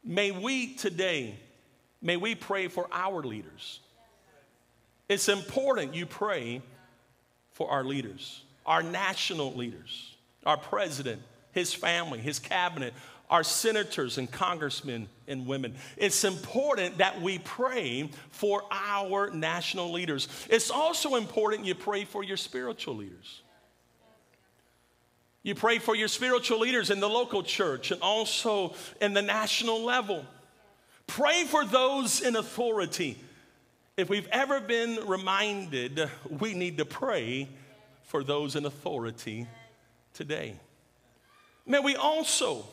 may 0.02 0.32
we 0.32 0.74
today, 0.74 1.36
may 2.02 2.16
we 2.16 2.34
pray 2.34 2.66
for 2.66 2.88
our 2.90 3.22
leaders. 3.22 3.78
It's 5.08 5.28
important 5.28 5.94
you 5.94 6.06
pray 6.06 6.60
for 7.52 7.70
our 7.70 7.84
leaders, 7.84 8.42
our 8.66 8.82
national 8.82 9.54
leaders, 9.54 10.16
our 10.44 10.56
president, 10.56 11.22
his 11.52 11.72
family, 11.72 12.18
his 12.18 12.40
cabinet, 12.40 12.92
our 13.30 13.44
senators 13.44 14.18
and 14.18 14.28
congressmen 14.28 15.08
and 15.28 15.46
women. 15.46 15.76
It's 15.96 16.24
important 16.24 16.98
that 16.98 17.22
we 17.22 17.38
pray 17.38 18.10
for 18.32 18.64
our 18.72 19.30
national 19.30 19.92
leaders. 19.92 20.26
It's 20.50 20.72
also 20.72 21.14
important 21.14 21.64
you 21.64 21.76
pray 21.76 22.06
for 22.06 22.24
your 22.24 22.36
spiritual 22.36 22.96
leaders. 22.96 23.42
You 25.42 25.54
pray 25.54 25.78
for 25.78 25.96
your 25.96 26.08
spiritual 26.08 26.60
leaders 26.60 26.90
in 26.90 27.00
the 27.00 27.08
local 27.08 27.42
church 27.42 27.90
and 27.90 28.00
also 28.00 28.74
in 29.00 29.12
the 29.12 29.22
national 29.22 29.82
level. 29.82 30.24
Pray 31.06 31.44
for 31.44 31.64
those 31.64 32.20
in 32.20 32.36
authority. 32.36 33.18
If 33.96 34.08
we've 34.08 34.28
ever 34.28 34.60
been 34.60 35.06
reminded, 35.06 36.08
we 36.38 36.54
need 36.54 36.78
to 36.78 36.84
pray 36.84 37.48
for 38.04 38.22
those 38.22 38.56
in 38.56 38.64
authority 38.64 39.46
today. 40.14 40.54
May 41.66 41.80
we 41.80 41.96
also, 41.96 42.64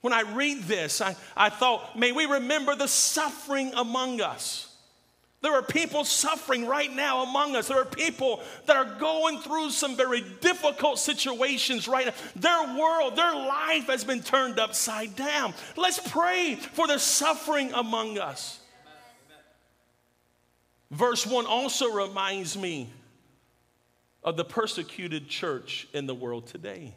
when 0.00 0.12
I 0.12 0.22
read 0.22 0.64
this, 0.64 1.00
I, 1.00 1.16
I 1.36 1.50
thought, 1.50 1.96
may 1.96 2.12
we 2.12 2.26
remember 2.26 2.74
the 2.74 2.88
suffering 2.88 3.72
among 3.74 4.20
us. 4.20 4.67
There 5.40 5.52
are 5.52 5.62
people 5.62 6.04
suffering 6.04 6.66
right 6.66 6.92
now 6.92 7.22
among 7.22 7.54
us. 7.54 7.68
There 7.68 7.80
are 7.80 7.84
people 7.84 8.42
that 8.66 8.76
are 8.76 8.98
going 8.98 9.38
through 9.38 9.70
some 9.70 9.96
very 9.96 10.20
difficult 10.40 10.98
situations 10.98 11.86
right 11.86 12.06
now. 12.06 12.14
Their 12.34 12.76
world, 12.76 13.14
their 13.14 13.34
life 13.34 13.86
has 13.86 14.02
been 14.02 14.20
turned 14.20 14.58
upside 14.58 15.14
down. 15.14 15.54
Let's 15.76 16.00
pray 16.10 16.56
for 16.56 16.88
the 16.88 16.98
suffering 16.98 17.72
among 17.72 18.18
us. 18.18 18.58
Verse 20.90 21.24
1 21.24 21.46
also 21.46 21.92
reminds 21.92 22.56
me 22.58 22.90
of 24.24 24.36
the 24.36 24.44
persecuted 24.44 25.28
church 25.28 25.86
in 25.92 26.06
the 26.06 26.14
world 26.14 26.48
today. 26.48 26.94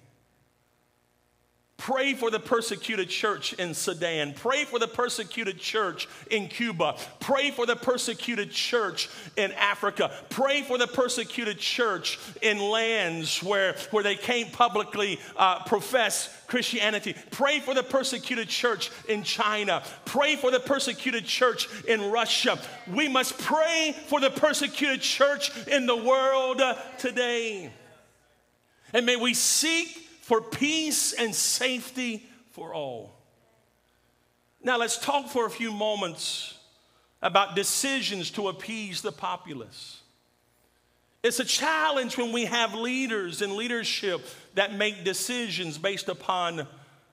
Pray 1.81 2.13
for 2.13 2.29
the 2.29 2.39
persecuted 2.39 3.09
church 3.09 3.53
in 3.53 3.73
Sudan. 3.73 4.35
Pray 4.35 4.65
for 4.65 4.77
the 4.77 4.88
persecuted 4.88 5.57
church 5.57 6.07
in 6.29 6.47
Cuba. 6.47 6.95
Pray 7.19 7.50
for 7.50 7.65
the 7.65 7.75
persecuted 7.75 8.51
church 8.51 9.09
in 9.35 9.51
Africa. 9.53 10.11
Pray 10.29 10.61
for 10.61 10.77
the 10.77 10.85
persecuted 10.85 11.57
church 11.57 12.19
in 12.43 12.59
lands 12.59 13.41
where, 13.41 13.75
where 13.89 14.03
they 14.03 14.15
can't 14.15 14.53
publicly 14.53 15.19
uh, 15.35 15.63
profess 15.63 16.29
Christianity. 16.45 17.15
Pray 17.31 17.59
for 17.59 17.73
the 17.73 17.81
persecuted 17.81 18.47
church 18.47 18.91
in 19.09 19.23
China. 19.23 19.81
Pray 20.05 20.35
for 20.35 20.51
the 20.51 20.59
persecuted 20.59 21.25
church 21.25 21.67
in 21.88 22.11
Russia. 22.11 22.59
We 22.93 23.07
must 23.07 23.39
pray 23.39 23.95
for 24.05 24.19
the 24.19 24.29
persecuted 24.29 25.01
church 25.01 25.51
in 25.65 25.88
the 25.88 25.97
world 25.97 26.61
uh, 26.61 26.75
today. 27.00 27.73
And 28.93 29.03
may 29.07 29.15
we 29.15 29.33
seek 29.33 30.00
for 30.31 30.39
peace 30.39 31.11
and 31.11 31.35
safety 31.35 32.25
for 32.51 32.73
all. 32.73 33.11
Now, 34.63 34.77
let's 34.77 34.97
talk 34.97 35.27
for 35.27 35.45
a 35.45 35.50
few 35.50 35.73
moments 35.73 36.57
about 37.21 37.53
decisions 37.53 38.31
to 38.31 38.47
appease 38.47 39.01
the 39.01 39.11
populace. 39.11 40.00
It's 41.21 41.41
a 41.41 41.43
challenge 41.43 42.17
when 42.17 42.31
we 42.31 42.45
have 42.45 42.73
leaders 42.73 43.41
and 43.41 43.57
leadership 43.57 44.21
that 44.53 44.73
make 44.73 45.03
decisions 45.03 45.77
based 45.77 46.07
upon 46.07 46.65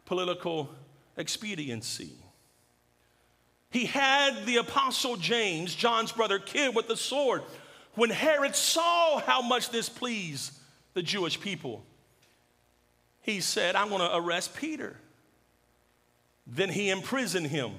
political 0.05 0.71
expediency. 1.17 2.13
He 3.73 3.87
had 3.87 4.47
the 4.47 4.59
apostle 4.59 5.17
James, 5.17 5.75
John's 5.75 6.13
brother, 6.13 6.39
killed 6.39 6.77
with 6.77 6.87
the 6.87 6.97
sword 6.97 7.43
when 7.97 8.11
Herod 8.11 8.55
saw 8.55 9.19
how 9.19 9.43
much 9.43 9.71
this 9.71 9.89
pleased 9.89 10.53
the 10.95 11.03
Jewish 11.03 11.41
people. 11.41 11.85
He 13.29 13.41
said, 13.43 13.77
I'm 13.77 13.91
going 13.91 14.01
to 14.01 14.17
arrest 14.17 14.57
Peter. 14.57 14.97
Then 16.47 16.71
he 16.71 16.89
imprisoned 16.89 17.49
him, 17.49 17.73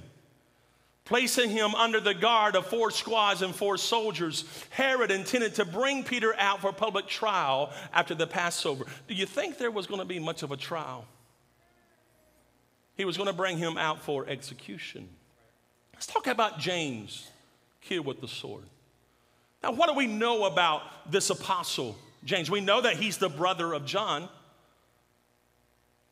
placing 1.05 1.49
him 1.49 1.73
under 1.73 1.99
the 1.99 2.13
guard 2.13 2.55
of 2.55 2.67
four 2.67 2.91
squads 2.91 3.41
and 3.41 3.55
four 3.55 3.77
soldiers. 3.77 4.45
Herod 4.69 5.09
intended 5.09 5.55
to 5.55 5.65
bring 5.65 6.03
Peter 6.03 6.35
out 6.37 6.61
for 6.61 6.71
public 6.71 7.07
trial 7.07 7.73
after 7.91 8.13
the 8.13 8.27
Passover. 8.27 8.85
Do 9.07 9.15
you 9.15 9.25
think 9.25 9.57
there 9.57 9.71
was 9.71 9.87
going 9.87 9.99
to 9.99 10.05
be 10.05 10.19
much 10.19 10.43
of 10.43 10.51
a 10.51 10.57
trial? 10.57 11.05
He 12.95 13.03
was 13.03 13.17
going 13.17 13.25
to 13.25 13.33
bring 13.33 13.57
him 13.57 13.75
out 13.75 14.03
for 14.03 14.27
execution. 14.27 15.09
Let's 15.95 16.05
talk 16.05 16.27
about 16.27 16.59
James, 16.59 17.27
killed 17.81 18.05
with 18.05 18.21
the 18.21 18.27
sword. 18.27 18.65
Now, 19.63 19.71
what 19.71 19.89
do 19.89 19.95
we 19.95 20.05
know 20.05 20.43
about 20.43 21.11
this 21.11 21.31
apostle, 21.31 21.97
James? 22.23 22.51
We 22.51 22.61
know 22.61 22.81
that 22.81 22.97
he's 22.97 23.17
the 23.17 23.29
brother 23.29 23.73
of 23.73 23.83
John. 23.87 24.29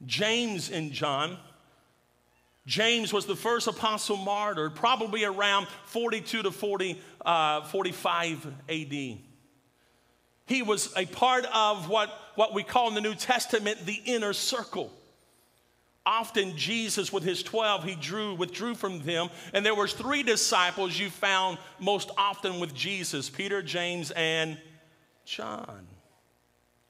James 0.06 0.70
and 0.70 0.92
John. 0.92 1.38
James 2.66 3.13
was 3.13 3.25
the 3.25 3.36
first 3.36 3.68
apostle 3.68 4.18
martyred, 4.18 4.75
probably 4.75 5.24
around 5.24 5.68
42 5.86 6.44
to 6.44 6.51
40, 6.51 7.01
uh, 7.25 7.62
45 7.63 8.46
AD. 8.70 9.18
He 10.48 10.62
was 10.62 10.94
a 10.96 11.06
part 11.06 11.46
of 11.54 11.89
what, 11.89 12.10
what 12.36 12.54
we 12.54 12.63
call 12.63 12.89
in 12.89 12.94
the 12.94 13.01
New 13.01 13.16
Testament 13.16 13.86
the 13.86 14.00
inner 14.06 14.34
circle. 14.34 14.92
Often 16.06 16.56
Jesus 16.56 17.12
with 17.12 17.24
his 17.24 17.44
12, 17.44 17.84
he 17.84 17.96
drew, 17.96 18.34
withdrew 18.36 18.75
from 18.75 19.01
them, 19.01 19.30
and 19.54 19.66
there 19.66 19.75
was 19.75 19.92
three 19.92 20.24
disciples 20.24 20.98
you 20.98 21.10
found 21.10 21.58
most 21.80 22.12
often 22.18 22.62
with 22.62 22.74
Jesus, 22.74 23.30
Peter, 23.30 23.62
James, 23.62 24.12
and 24.12 24.58
John. 25.25 25.86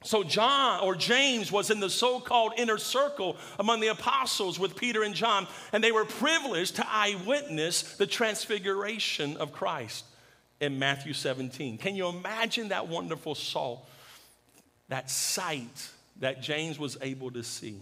So, 0.04 0.24
John 0.24 0.82
or 0.82 0.96
James 0.96 1.52
was 1.52 1.72
in 1.72 1.80
the 1.80 1.90
so 1.90 2.20
called 2.20 2.54
inner 2.58 2.78
circle 2.78 3.36
among 3.58 3.80
the 3.80 3.88
apostles 3.88 4.60
with 4.60 4.76
Peter 4.76 5.04
and 5.04 5.16
John, 5.16 5.48
and 5.74 5.84
they 5.84 5.92
were 5.92 6.06
privileged 6.06 6.76
to 6.76 6.86
eyewitness 6.88 7.98
the 7.98 8.06
transfiguration 8.06 9.38
of 9.38 9.52
Christ 9.52 10.06
in 10.60 10.78
Matthew 10.78 11.14
17. 11.14 11.78
Can 11.80 11.96
you 11.96 12.08
imagine 12.10 12.70
that 12.70 12.88
wonderful 12.88 13.34
saw, 13.34 13.80
that 14.88 15.10
sight 15.10 15.90
that 16.20 16.42
James 16.42 16.78
was 16.78 16.98
able 17.02 17.32
to 17.32 17.44
see? 17.44 17.82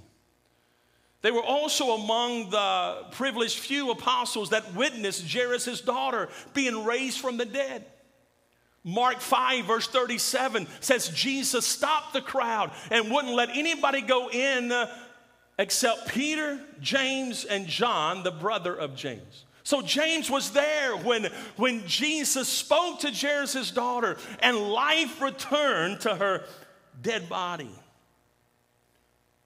They 1.22 1.32
were 1.32 1.44
also 1.44 1.92
among 1.96 2.52
the 2.52 3.08
privileged 3.12 3.58
few 3.58 3.92
apostles 3.92 4.52
that 4.52 4.74
witnessed 4.76 5.28
Jairus' 5.28 5.82
daughter 5.82 6.30
being 6.54 6.86
raised 6.86 7.20
from 7.20 7.38
the 7.38 7.46
dead. 7.46 7.86
Mark 8.88 9.20
5, 9.20 9.66
verse 9.66 9.88
37 9.88 10.68
says 10.80 11.10
Jesus 11.10 11.66
stopped 11.66 12.14
the 12.14 12.22
crowd 12.22 12.72
and 12.92 13.12
wouldn't 13.12 13.34
let 13.34 13.50
anybody 13.50 14.02
go 14.02 14.30
in 14.30 14.72
uh, 14.72 14.96
except 15.58 16.10
Peter, 16.10 16.60
James, 16.80 17.46
and 17.46 17.66
John, 17.66 18.22
the 18.22 18.32
brother 18.32 18.76
of 18.76 18.96
James. 18.96 19.46
So 19.64 19.82
James 19.82 20.30
was 20.30 20.52
there 20.52 20.96
when, 20.98 21.30
when 21.56 21.88
Jesus 21.88 22.48
spoke 22.48 23.00
to 23.00 23.12
Jairus' 23.12 23.72
daughter 23.72 24.18
and 24.40 24.56
life 24.56 25.20
returned 25.20 26.02
to 26.02 26.16
her 26.16 26.44
dead 27.02 27.28
body. 27.28 27.72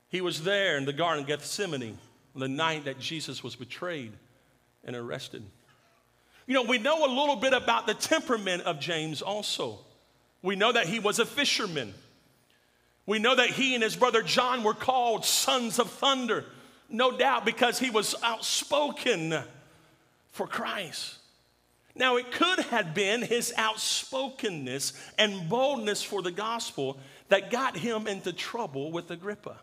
He 0.09 0.19
was 0.19 0.43
there 0.43 0.77
in 0.77 0.83
the 0.83 0.91
Garden 0.91 1.21
of 1.23 1.27
Gethsemane 1.27 1.97
on 2.35 2.41
the 2.41 2.49
night 2.49 2.83
that 2.83 2.99
Jesus 2.99 3.41
was 3.41 3.55
betrayed 3.55 4.11
and 4.83 4.97
arrested. 4.97 5.43
You 6.49 6.55
know, 6.55 6.63
we 6.63 6.79
know 6.79 7.05
a 7.05 7.13
little 7.13 7.35
bit 7.35 7.53
about 7.53 7.85
the 7.85 7.93
temperament 7.93 8.63
of 8.63 8.79
James 8.79 9.21
also. 9.21 9.77
We 10.41 10.55
know 10.55 10.71
that 10.71 10.87
he 10.87 10.97
was 10.97 11.19
a 11.19 11.25
fisherman. 11.25 11.93
We 13.05 13.19
know 13.19 13.35
that 13.35 13.51
he 13.51 13.75
and 13.75 13.83
his 13.83 13.95
brother 13.95 14.23
John 14.23 14.63
were 14.63 14.73
called 14.73 15.25
sons 15.25 15.77
of 15.77 15.91
thunder, 15.91 16.45
no 16.89 17.15
doubt 17.15 17.45
because 17.45 17.77
he 17.77 17.91
was 17.91 18.15
outspoken 18.23 19.43
for 20.31 20.47
Christ. 20.47 21.19
Now, 21.93 22.17
it 22.17 22.31
could 22.31 22.61
have 22.61 22.95
been 22.95 23.21
his 23.21 23.53
outspokenness 23.55 24.93
and 25.19 25.47
boldness 25.49 26.01
for 26.01 26.23
the 26.23 26.31
gospel 26.31 26.97
that 27.27 27.51
got 27.51 27.77
him 27.77 28.07
into 28.07 28.33
trouble 28.33 28.91
with 28.91 29.11
Agrippa. 29.11 29.57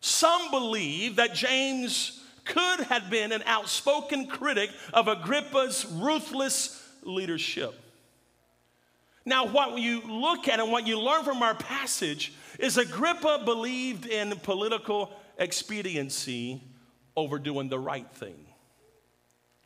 Some 0.00 0.52
believe 0.52 1.16
that 1.16 1.34
James 1.34 2.22
could 2.48 2.80
have 2.86 3.08
been 3.10 3.32
an 3.32 3.42
outspoken 3.46 4.26
critic 4.26 4.70
of 4.92 5.06
Agrippa's 5.06 5.86
ruthless 5.86 6.82
leadership. 7.02 7.74
Now, 9.24 9.46
what 9.46 9.78
you 9.78 10.00
look 10.00 10.48
at 10.48 10.58
and 10.58 10.72
what 10.72 10.86
you 10.86 10.98
learn 10.98 11.22
from 11.22 11.42
our 11.42 11.54
passage 11.54 12.32
is 12.58 12.78
Agrippa 12.78 13.42
believed 13.44 14.06
in 14.06 14.30
political 14.38 15.12
expediency 15.38 16.62
over 17.14 17.38
doing 17.38 17.68
the 17.68 17.78
right 17.78 18.10
thing. 18.12 18.46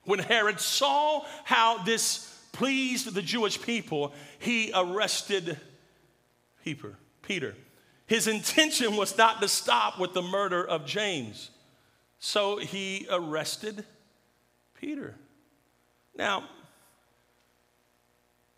When 0.04 0.18
Herod 0.18 0.58
saw 0.58 1.24
how 1.44 1.82
this 1.84 2.28
pleased 2.50 3.14
the 3.14 3.22
Jewish 3.22 3.62
people, 3.62 4.12
he 4.40 4.72
arrested 4.74 5.58
Peter. 7.22 7.54
His 8.06 8.26
intention 8.26 8.96
was 8.96 9.16
not 9.16 9.40
to 9.40 9.48
stop 9.48 9.98
with 9.98 10.12
the 10.12 10.22
murder 10.22 10.66
of 10.66 10.84
James. 10.86 11.50
So 12.24 12.56
he 12.58 13.08
arrested 13.10 13.84
Peter. 14.80 15.16
Now, 16.16 16.44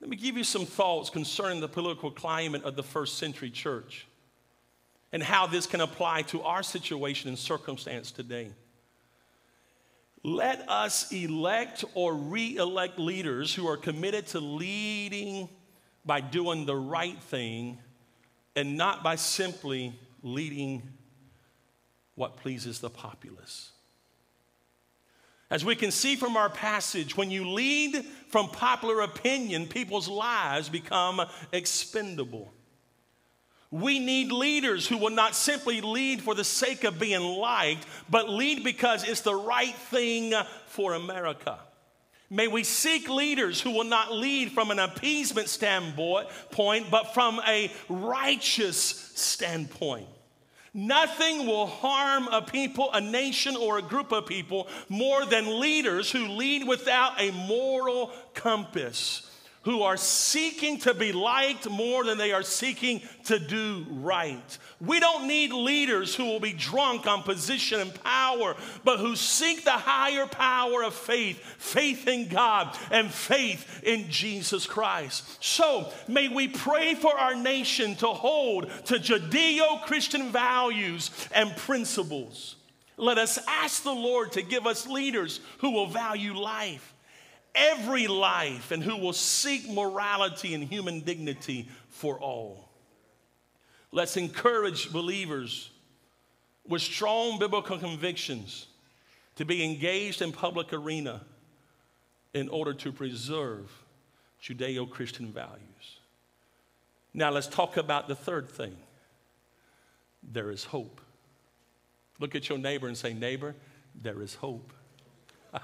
let 0.02 0.10
me 0.10 0.16
give 0.16 0.36
you 0.36 0.44
some 0.44 0.66
thoughts 0.66 1.08
concerning 1.08 1.62
the 1.62 1.68
political 1.68 2.10
climate 2.10 2.62
of 2.64 2.76
the 2.76 2.82
first 2.82 3.16
century 3.16 3.48
church 3.48 4.06
and 5.12 5.22
how 5.22 5.46
this 5.46 5.66
can 5.66 5.80
apply 5.80 6.22
to 6.22 6.42
our 6.42 6.62
situation 6.62 7.30
and 7.30 7.38
circumstance 7.38 8.10
today. 8.12 8.50
Let 10.22 10.68
us 10.68 11.10
elect 11.10 11.86
or 11.94 12.12
re 12.12 12.56
elect 12.56 12.98
leaders 12.98 13.54
who 13.54 13.66
are 13.66 13.78
committed 13.78 14.26
to 14.28 14.40
leading 14.40 15.48
by 16.04 16.20
doing 16.20 16.66
the 16.66 16.76
right 16.76 17.18
thing 17.18 17.78
and 18.54 18.76
not 18.76 19.02
by 19.02 19.16
simply 19.16 19.98
leading 20.22 20.82
what 22.14 22.36
pleases 22.36 22.80
the 22.80 22.90
populace. 22.90 23.70
As 25.50 25.64
we 25.64 25.76
can 25.76 25.90
see 25.90 26.16
from 26.16 26.36
our 26.36 26.48
passage, 26.48 27.16
when 27.16 27.30
you 27.30 27.48
lead 27.50 28.04
from 28.28 28.48
popular 28.48 29.02
opinion, 29.02 29.66
people's 29.66 30.08
lives 30.08 30.68
become 30.68 31.20
expendable. 31.52 32.52
We 33.70 33.98
need 33.98 34.30
leaders 34.32 34.86
who 34.86 34.96
will 34.96 35.10
not 35.10 35.34
simply 35.34 35.80
lead 35.80 36.22
for 36.22 36.34
the 36.34 36.44
sake 36.44 36.84
of 36.84 36.98
being 36.98 37.22
liked, 37.22 37.86
but 38.08 38.28
lead 38.28 38.64
because 38.64 39.06
it's 39.06 39.20
the 39.20 39.34
right 39.34 39.74
thing 39.74 40.32
for 40.66 40.94
America. 40.94 41.58
May 42.30 42.48
we 42.48 42.64
seek 42.64 43.08
leaders 43.08 43.60
who 43.60 43.70
will 43.70 43.84
not 43.84 44.12
lead 44.12 44.52
from 44.52 44.70
an 44.70 44.78
appeasement 44.78 45.48
standpoint, 45.48 46.28
but 46.90 47.14
from 47.14 47.40
a 47.46 47.70
righteous 47.88 48.78
standpoint. 49.14 50.08
Nothing 50.76 51.46
will 51.46 51.66
harm 51.66 52.26
a 52.26 52.42
people, 52.42 52.90
a 52.92 53.00
nation, 53.00 53.56
or 53.56 53.78
a 53.78 53.82
group 53.82 54.10
of 54.10 54.26
people 54.26 54.66
more 54.88 55.24
than 55.24 55.60
leaders 55.60 56.10
who 56.10 56.26
lead 56.26 56.66
without 56.66 57.20
a 57.20 57.30
moral 57.30 58.10
compass, 58.34 59.23
who 59.64 59.82
are 59.82 59.96
seeking 59.96 60.78
to 60.78 60.94
be 60.94 61.12
liked 61.12 61.68
more 61.68 62.04
than 62.04 62.18
they 62.18 62.32
are 62.32 62.42
seeking 62.42 63.00
to 63.24 63.38
do 63.38 63.86
right. 63.90 64.58
We 64.80 65.00
don't 65.00 65.26
need 65.26 65.52
leaders 65.52 66.14
who 66.14 66.24
will 66.24 66.40
be 66.40 66.52
drunk 66.52 67.06
on 67.06 67.22
position 67.22 67.80
and 67.80 68.02
power, 68.02 68.54
but 68.84 68.98
who 68.98 69.16
seek 69.16 69.64
the 69.64 69.70
higher 69.72 70.26
power 70.26 70.82
of 70.82 70.94
faith, 70.94 71.38
faith 71.58 72.06
in 72.06 72.28
God 72.28 72.76
and 72.90 73.10
faith 73.10 73.82
in 73.82 74.10
Jesus 74.10 74.66
Christ. 74.66 75.42
So 75.42 75.90
may 76.08 76.28
we 76.28 76.48
pray 76.48 76.94
for 76.94 77.18
our 77.18 77.34
nation 77.34 77.96
to 77.96 78.08
hold 78.08 78.70
to 78.86 78.94
Judeo 78.94 79.82
Christian 79.82 80.30
values 80.30 81.10
and 81.32 81.56
principles. 81.56 82.56
Let 82.96 83.18
us 83.18 83.38
ask 83.48 83.82
the 83.82 83.92
Lord 83.92 84.32
to 84.32 84.42
give 84.42 84.66
us 84.66 84.86
leaders 84.86 85.40
who 85.58 85.70
will 85.70 85.86
value 85.86 86.34
life, 86.34 86.93
every 87.54 88.06
life, 88.06 88.70
and 88.70 88.82
who 88.82 88.96
will 88.96 89.12
seek 89.12 89.68
morality 89.68 90.54
and 90.54 90.64
human 90.64 91.00
dignity 91.00 91.68
for 91.88 92.18
all. 92.18 92.68
Let's 93.92 94.16
encourage 94.16 94.92
believers 94.92 95.70
with 96.66 96.82
strong 96.82 97.38
biblical 97.38 97.78
convictions 97.78 98.66
to 99.36 99.44
be 99.44 99.64
engaged 99.64 100.22
in 100.22 100.32
public 100.32 100.72
arena 100.72 101.20
in 102.32 102.48
order 102.48 102.74
to 102.74 102.92
preserve 102.92 103.70
Judeo 104.42 104.88
Christian 104.88 105.32
values. 105.32 105.98
Now, 107.12 107.30
let's 107.30 107.46
talk 107.46 107.76
about 107.76 108.08
the 108.08 108.16
third 108.16 108.48
thing 108.48 108.76
there 110.32 110.50
is 110.50 110.64
hope. 110.64 111.00
Look 112.18 112.34
at 112.34 112.48
your 112.48 112.58
neighbor 112.58 112.88
and 112.88 112.96
say, 112.96 113.12
Neighbor, 113.12 113.54
there 114.00 114.22
is 114.22 114.34
hope. 114.34 114.72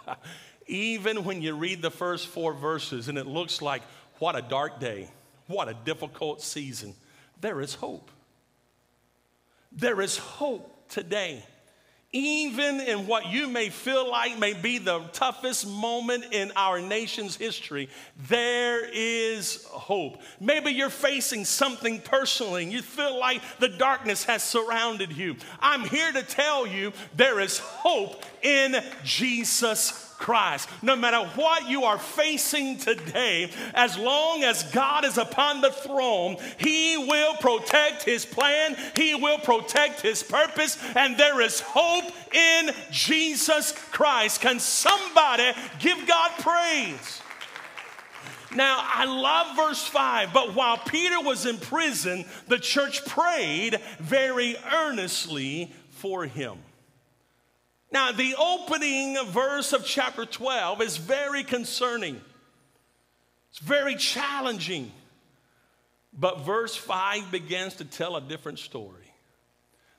Even 0.70 1.24
when 1.24 1.42
you 1.42 1.56
read 1.56 1.82
the 1.82 1.90
first 1.90 2.28
four 2.28 2.54
verses 2.54 3.08
and 3.08 3.18
it 3.18 3.26
looks 3.26 3.60
like, 3.60 3.82
what 4.20 4.36
a 4.36 4.42
dark 4.42 4.78
day, 4.78 5.08
what 5.48 5.68
a 5.68 5.74
difficult 5.74 6.40
season, 6.40 6.94
there 7.40 7.60
is 7.60 7.74
hope. 7.74 8.10
there 9.72 10.00
is 10.00 10.16
hope 10.16 10.88
today. 10.88 11.42
Even 12.12 12.80
in 12.80 13.06
what 13.06 13.26
you 13.26 13.48
may 13.48 13.68
feel 13.68 14.08
like 14.10 14.36
may 14.36 14.52
be 14.52 14.78
the 14.78 14.98
toughest 15.12 15.66
moment 15.66 16.24
in 16.32 16.50
our 16.56 16.80
nation's 16.80 17.36
history, 17.36 17.88
there 18.28 18.84
is 18.92 19.64
hope. 19.66 20.20
Maybe 20.40 20.72
you're 20.72 20.90
facing 20.90 21.44
something 21.44 22.00
personally 22.00 22.64
and 22.64 22.72
you 22.72 22.82
feel 22.82 23.18
like 23.18 23.40
the 23.60 23.68
darkness 23.68 24.24
has 24.24 24.42
surrounded 24.42 25.12
you. 25.12 25.36
I'm 25.60 25.84
here 25.84 26.10
to 26.10 26.22
tell 26.24 26.66
you 26.66 26.92
there 27.14 27.38
is 27.38 27.58
hope 27.58 28.24
in 28.42 28.74
Jesus 29.04 30.09
Christ. 30.20 30.68
No 30.82 30.94
matter 30.94 31.26
what 31.34 31.68
you 31.68 31.84
are 31.84 31.98
facing 31.98 32.76
today, 32.76 33.50
as 33.74 33.96
long 33.96 34.44
as 34.44 34.62
God 34.64 35.04
is 35.04 35.16
upon 35.18 35.62
the 35.62 35.72
throne, 35.72 36.36
He 36.58 36.96
will 36.98 37.34
protect 37.36 38.04
His 38.04 38.24
plan, 38.26 38.76
He 38.94 39.14
will 39.14 39.38
protect 39.38 40.02
His 40.02 40.22
purpose, 40.22 40.78
and 40.94 41.16
there 41.16 41.40
is 41.40 41.60
hope 41.60 42.12
in 42.32 42.70
Jesus 42.90 43.72
Christ. 43.90 44.42
Can 44.42 44.60
somebody 44.60 45.52
give 45.80 46.06
God 46.06 46.30
praise? 46.38 47.22
Now, 48.54 48.82
I 48.82 49.04
love 49.06 49.56
verse 49.56 49.86
5, 49.86 50.32
but 50.32 50.54
while 50.54 50.76
Peter 50.76 51.20
was 51.20 51.46
in 51.46 51.56
prison, 51.56 52.24
the 52.48 52.58
church 52.58 53.04
prayed 53.06 53.80
very 54.00 54.56
earnestly 54.72 55.72
for 55.90 56.26
him. 56.26 56.58
Now, 57.92 58.12
the 58.12 58.36
opening 58.38 59.16
verse 59.26 59.72
of 59.72 59.84
chapter 59.84 60.24
12 60.24 60.80
is 60.82 60.96
very 60.96 61.42
concerning, 61.42 62.20
it's 63.50 63.58
very 63.58 63.96
challenging. 63.96 64.92
But 66.12 66.40
verse 66.40 66.74
5 66.74 67.30
begins 67.30 67.76
to 67.76 67.84
tell 67.84 68.16
a 68.16 68.20
different 68.20 68.58
story. 68.58 69.14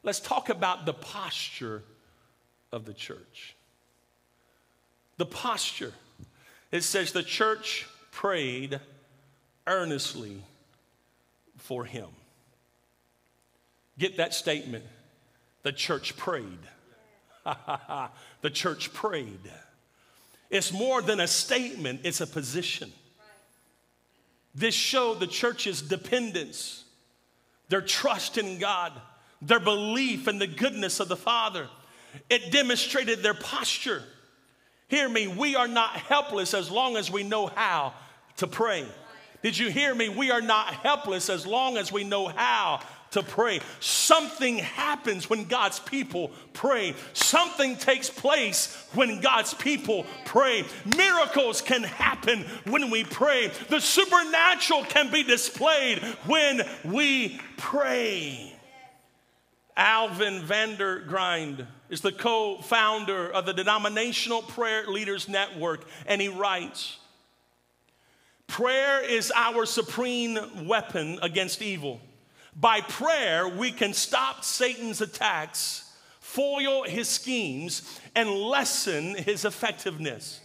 Let's 0.04 0.20
talk 0.20 0.50
about 0.50 0.86
the 0.86 0.94
posture 0.94 1.84
of 2.72 2.86
the 2.86 2.94
church. 2.94 3.56
The 5.18 5.26
posture. 5.26 5.94
It 6.72 6.84
says 6.84 7.12
the 7.12 7.24
church 7.24 7.88
prayed 8.12 8.80
earnestly 9.68 10.42
for 11.58 11.86
him. 11.86 12.08
Get 13.98 14.18
that 14.18 14.34
statement. 14.34 14.84
The 15.64 15.72
church 15.72 16.18
prayed. 16.18 16.60
the 18.42 18.50
church 18.50 18.94
prayed. 18.94 19.52
It's 20.50 20.72
more 20.72 21.02
than 21.02 21.20
a 21.20 21.28
statement, 21.28 22.02
it's 22.04 22.22
a 22.22 22.28
position. 22.28 22.92
This 24.54 24.76
showed 24.76 25.20
the 25.20 25.28
church's 25.28 25.82
dependence, 25.82 26.84
their 27.70 27.82
trust 27.82 28.38
in 28.38 28.60
God, 28.60 28.92
their 29.42 29.62
belief 29.62 30.28
in 30.28 30.40
the 30.40 30.48
goodness 30.48 31.00
of 31.00 31.08
the 31.08 31.16
Father. 31.16 31.68
It 32.30 32.52
demonstrated 32.52 33.24
their 33.24 33.34
posture. 33.34 34.04
Hear 34.90 35.08
me, 35.08 35.28
we 35.28 35.56
are 35.56 35.70
not 35.70 35.92
helpless 35.92 36.54
as 36.54 36.70
long 36.70 36.98
as 36.98 37.10
we 37.10 37.24
know 37.24 37.48
how 37.48 37.94
to 38.38 38.48
pray. 38.48 38.86
Did 39.42 39.58
you 39.58 39.72
hear 39.72 39.96
me? 39.96 40.10
We 40.10 40.32
are 40.32 40.42
not 40.42 40.74
helpless 40.74 41.30
as 41.30 41.48
long 41.48 41.78
as 41.78 41.92
we 41.92 42.04
know 42.04 42.28
how 42.28 42.82
to 43.12 43.22
pray. 43.22 43.60
Something 43.80 44.58
happens 44.58 45.30
when 45.30 45.46
God's 45.46 45.80
people 45.80 46.32
pray. 46.54 46.96
Something 47.14 47.76
takes 47.76 48.10
place 48.10 48.76
when 48.94 49.22
God's 49.22 49.54
people 49.54 50.06
pray. 50.26 50.64
Miracles 50.98 51.62
can 51.62 51.84
happen 51.84 52.46
when 52.66 52.90
we 52.90 53.04
pray. 53.04 53.52
The 53.70 53.80
supernatural 53.80 54.86
can 54.86 55.12
be 55.12 55.24
displayed 55.24 56.00
when 56.26 56.62
we 56.86 57.40
pray. 57.58 58.56
Alvin 59.76 60.42
VanderGriend 60.42 61.66
is 61.90 62.02
the 62.02 62.12
co 62.12 62.62
founder 62.62 63.30
of 63.30 63.46
the 63.46 63.54
Denominational 63.54 64.42
Prayer 64.42 64.86
Leaders 64.88 65.28
Network, 65.28 65.86
and 66.06 66.22
he 66.22 66.28
writes 66.28 66.98
Prayer 68.48 69.02
is 69.02 69.32
our 69.34 69.66
supreme 69.66 70.68
weapon 70.68 71.20
against 71.22 71.62
evil. 71.62 72.02
By 72.56 72.82
prayer, 72.82 73.48
we 73.48 73.72
can 73.72 73.94
stop 73.94 74.44
Satan's 74.44 75.02
attacks, 75.02 75.90
foil 76.20 76.84
his 76.84 77.08
schemes, 77.08 78.00
and 78.16 78.30
lessen 78.30 79.16
his 79.16 79.46
effectiveness. 79.46 80.42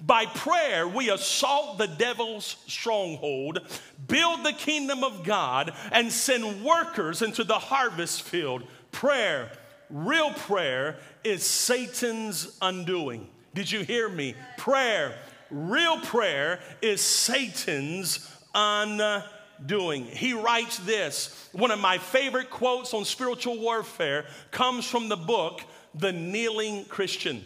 By 0.00 0.24
prayer, 0.24 0.88
we 0.88 1.10
assault 1.10 1.76
the 1.76 1.86
devil's 1.86 2.56
stronghold, 2.66 3.60
build 4.06 4.44
the 4.44 4.54
kingdom 4.54 5.04
of 5.04 5.24
God, 5.24 5.72
and 5.92 6.10
send 6.10 6.64
workers 6.64 7.20
into 7.20 7.44
the 7.44 7.58
harvest 7.58 8.22
field. 8.22 8.62
Prayer, 8.92 9.52
real 9.90 10.32
prayer, 10.32 10.96
is 11.22 11.44
Satan's 11.44 12.56
undoing. 12.62 13.28
Did 13.52 13.70
you 13.70 13.82
hear 13.82 14.08
me? 14.08 14.34
Prayer, 14.56 15.14
real 15.50 16.00
prayer, 16.00 16.60
is 16.80 17.02
Satan's 17.02 18.34
undoing 18.54 19.28
doing. 19.66 20.04
He 20.04 20.32
writes 20.32 20.78
this. 20.78 21.48
One 21.52 21.70
of 21.70 21.78
my 21.78 21.98
favorite 21.98 22.50
quotes 22.50 22.94
on 22.94 23.04
spiritual 23.04 23.58
warfare 23.58 24.24
comes 24.50 24.86
from 24.86 25.08
the 25.08 25.16
book, 25.16 25.62
The 25.94 26.12
Kneeling 26.12 26.84
Christian. 26.86 27.44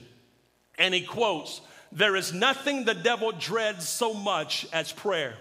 And 0.78 0.94
he 0.94 1.02
quotes, 1.02 1.60
There 1.92 2.16
is 2.16 2.32
nothing 2.32 2.84
the 2.84 2.94
devil 2.94 3.32
dreads 3.32 3.88
so 3.88 4.14
much 4.14 4.66
as 4.72 4.92
prayer. 4.92 5.34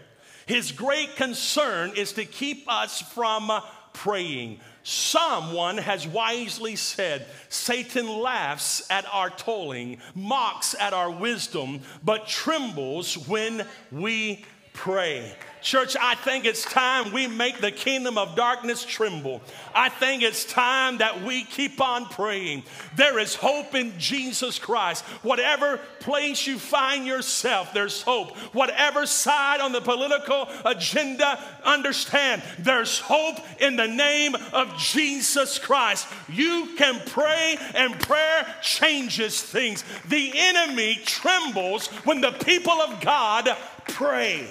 His 0.45 0.71
great 0.71 1.15
concern 1.15 1.93
is 1.95 2.13
to 2.13 2.25
keep 2.25 2.69
us 2.69 3.01
from 3.01 3.51
praying. 3.93 4.59
Someone 4.83 5.77
has 5.77 6.05
wisely 6.05 6.75
said, 6.75 7.25
Satan 7.47 8.07
laughs 8.07 8.86
at 8.89 9.05
our 9.12 9.29
tolling, 9.29 9.99
mocks 10.13 10.75
at 10.77 10.93
our 10.93 11.09
wisdom, 11.09 11.81
but 12.03 12.27
trembles 12.27 13.15
when 13.27 13.65
we 13.91 14.43
pray. 14.73 15.33
Church, 15.63 15.95
I 15.99 16.15
think 16.15 16.43
it's 16.43 16.65
time 16.65 17.13
we 17.13 17.26
make 17.26 17.62
the 17.62 17.71
kingdom 17.71 18.17
of 18.17 18.36
darkness 18.36 18.84
tremble. 18.84 19.41
I 19.73 19.88
think 19.88 20.21
it's 20.21 20.43
time 20.43 20.97
that 20.97 21.23
we 21.23 21.45
keep 21.45 21.80
on 21.80 22.06
praying. 22.06 22.63
There 22.97 23.17
is 23.17 23.34
hope 23.34 23.73
in 23.73 23.97
Jesus 23.97 24.60
Christ. 24.60 25.06
Whatever 25.23 25.80
place 26.02 26.45
you 26.45 26.60
find 26.60 27.08
yourself, 27.08 27.73
there's 27.73 28.02
hope. 28.02 28.36
Whatever 28.54 29.06
side 29.06 29.62
on 29.62 29.71
the 29.71 29.80
political 29.80 30.49
agenda, 30.65 31.39
understand 31.63 32.43
there's 32.60 32.99
hope 32.99 33.39
in 33.62 33.78
the 33.78 33.88
name 33.88 34.36
of 34.52 34.78
Jesus 34.78 35.60
Christ. 35.60 36.08
You 36.28 36.71
can 36.78 37.02
pray, 37.06 37.58
and 37.73 37.97
prayer 38.02 38.54
changes 38.62 39.41
things. 39.41 39.86
The 40.10 40.34
enemy 40.36 40.99
trembles 41.06 41.88
when 42.04 42.19
the 42.19 42.32
people 42.32 42.73
of 42.73 42.99
God 42.99 43.49
pray. 43.88 44.49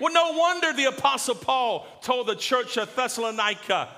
Well, 0.00 0.12
no 0.12 0.32
wonder 0.32 0.72
the 0.72 0.86
Apostle 0.86 1.34
Paul 1.34 1.86
told 2.02 2.28
the 2.28 2.36
church 2.36 2.76
of 2.76 2.94
Thessalonica, 2.94 3.88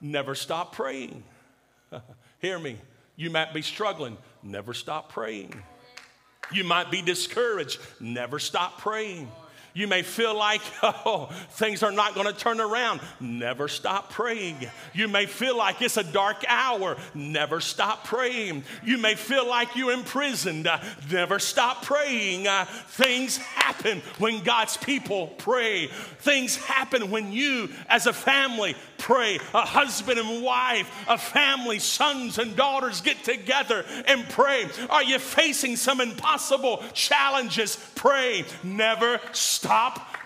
never 0.00 0.34
stop 0.34 0.74
praying. 0.74 1.22
Hear 2.40 2.58
me. 2.58 2.78
You 3.16 3.30
might 3.30 3.52
be 3.52 3.62
struggling, 3.62 4.16
never 4.42 4.72
stop 4.72 5.12
praying. 5.12 5.62
You 6.50 6.64
might 6.64 6.90
be 6.90 7.02
discouraged, 7.02 7.78
never 8.00 8.38
stop 8.38 8.78
praying. 8.78 9.30
You 9.74 9.86
may 9.86 10.02
feel 10.02 10.36
like, 10.36 10.60
oh, 10.82 11.30
things 11.52 11.82
are 11.82 11.92
not 11.92 12.14
going 12.14 12.26
to 12.26 12.32
turn 12.32 12.60
around. 12.60 13.00
Never 13.20 13.68
stop 13.68 14.10
praying. 14.10 14.56
You 14.92 15.08
may 15.08 15.26
feel 15.26 15.56
like 15.56 15.80
it's 15.80 15.96
a 15.96 16.04
dark 16.04 16.44
hour. 16.46 16.96
Never 17.14 17.60
stop 17.60 18.04
praying. 18.04 18.64
You 18.84 18.98
may 18.98 19.14
feel 19.14 19.48
like 19.48 19.74
you're 19.74 19.92
imprisoned. 19.92 20.68
Never 21.10 21.38
stop 21.38 21.84
praying. 21.84 22.46
Uh, 22.46 22.66
things 22.88 23.38
happen 23.38 24.02
when 24.18 24.42
God's 24.42 24.76
people 24.76 25.28
pray. 25.38 25.86
Things 26.18 26.56
happen 26.56 27.10
when 27.10 27.32
you, 27.32 27.70
as 27.88 28.06
a 28.06 28.12
family, 28.12 28.76
pray. 28.98 29.38
A 29.54 29.62
husband 29.62 30.18
and 30.18 30.42
wife, 30.42 30.90
a 31.08 31.16
family, 31.16 31.78
sons 31.78 32.38
and 32.38 32.54
daughters 32.54 33.00
get 33.00 33.24
together 33.24 33.84
and 34.06 34.28
pray. 34.28 34.66
Are 34.90 35.02
you 35.02 35.18
facing 35.18 35.76
some 35.76 36.00
impossible 36.00 36.84
challenges? 36.92 37.76
Pray. 37.94 38.44
Never 38.62 39.18
stop 39.32 39.61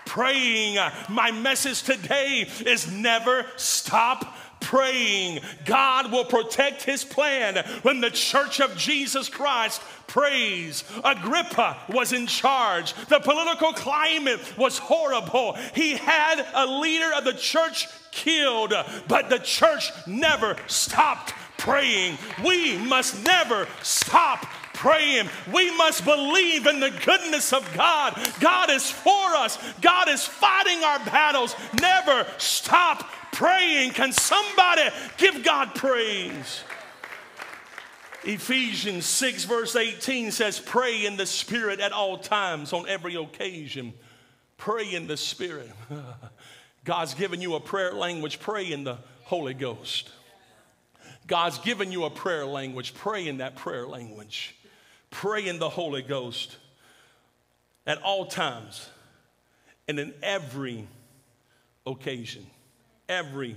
praying. 0.05 0.77
My 1.09 1.31
message 1.31 1.83
today 1.83 2.47
is 2.65 2.91
never 2.91 3.45
stop 3.55 4.35
praying. 4.59 5.39
God 5.65 6.11
will 6.11 6.25
protect 6.25 6.83
his 6.83 7.03
plan 7.03 7.57
when 7.83 8.01
the 8.01 8.09
church 8.09 8.59
of 8.59 8.75
Jesus 8.75 9.29
Christ 9.29 9.81
prays. 10.07 10.83
Agrippa 11.03 11.77
was 11.89 12.13
in 12.13 12.27
charge. 12.27 12.93
The 13.07 13.19
political 13.19 13.73
climate 13.73 14.39
was 14.57 14.77
horrible. 14.77 15.53
He 15.75 15.95
had 15.95 16.45
a 16.53 16.65
leader 16.65 17.11
of 17.15 17.23
the 17.23 17.33
church 17.33 17.87
killed, 18.11 18.73
but 19.07 19.29
the 19.29 19.39
church 19.39 19.91
never 20.07 20.57
stopped 20.67 21.33
praying. 21.57 22.17
We 22.43 22.77
must 22.77 23.23
never 23.23 23.67
stop 23.83 24.45
praying. 24.77 25.29
We 25.51 25.75
must 25.75 26.05
believe 26.05 26.67
in 26.67 26.79
the 26.79 26.91
goodness 27.05 27.51
of 27.51 27.67
God. 27.73 28.17
God 28.39 28.69
is 28.69 28.89
for 28.89 29.35
us, 29.35 29.57
God 29.81 30.07
is 30.07 30.23
fighting 30.25 30.83
our 30.83 30.99
battles. 30.99 31.55
Never 31.81 32.25
stop 32.37 33.09
praying. 33.33 33.91
Can 33.91 34.11
somebody 34.11 34.83
give 35.17 35.43
God 35.43 35.75
praise? 35.75 36.61
Ephesians 38.23 39.05
6, 39.05 39.45
verse 39.45 39.75
18 39.75 40.31
says, 40.31 40.59
Pray 40.59 41.05
in 41.05 41.17
the 41.17 41.25
Spirit 41.25 41.79
at 41.79 41.93
all 41.93 42.17
times, 42.17 42.73
on 42.73 42.87
every 42.87 43.15
occasion. 43.15 43.93
Pray 44.57 44.93
in 44.93 45.07
the 45.07 45.17
Spirit. 45.17 45.71
God's 46.83 47.13
given 47.13 47.41
you 47.41 47.55
a 47.55 47.59
prayer 47.59 47.93
language, 47.93 48.39
pray 48.39 48.71
in 48.71 48.83
the 48.83 48.97
Holy 49.23 49.53
Ghost. 49.53 50.09
God's 51.25 51.59
given 51.59 51.91
you 51.91 52.05
a 52.05 52.09
prayer 52.09 52.45
language, 52.45 52.93
pray 52.93 53.27
in 53.27 53.37
that 53.37 53.55
prayer 53.55 53.85
language. 53.85 54.55
Pray 55.09 55.47
in 55.47 55.59
the 55.59 55.69
Holy 55.69 56.01
Ghost 56.01 56.57
at 57.85 58.01
all 58.01 58.25
times 58.25 58.89
and 59.87 59.99
in 59.99 60.13
every 60.21 60.87
occasion, 61.85 62.45
every 63.07 63.55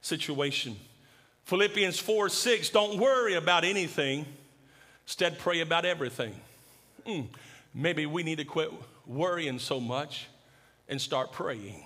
situation. 0.00 0.76
Philippians 1.44 1.98
4 1.98 2.28
6, 2.28 2.70
don't 2.70 2.98
worry 2.98 3.34
about 3.34 3.64
anything, 3.64 4.24
instead, 5.04 5.38
pray 5.38 5.60
about 5.60 5.84
everything. 5.84 6.34
Mm, 7.06 7.26
maybe 7.74 8.06
we 8.06 8.22
need 8.22 8.38
to 8.38 8.44
quit 8.44 8.72
worrying 9.06 9.58
so 9.58 9.80
much 9.80 10.28
and 10.88 11.00
start 11.00 11.32
praying. 11.32 11.82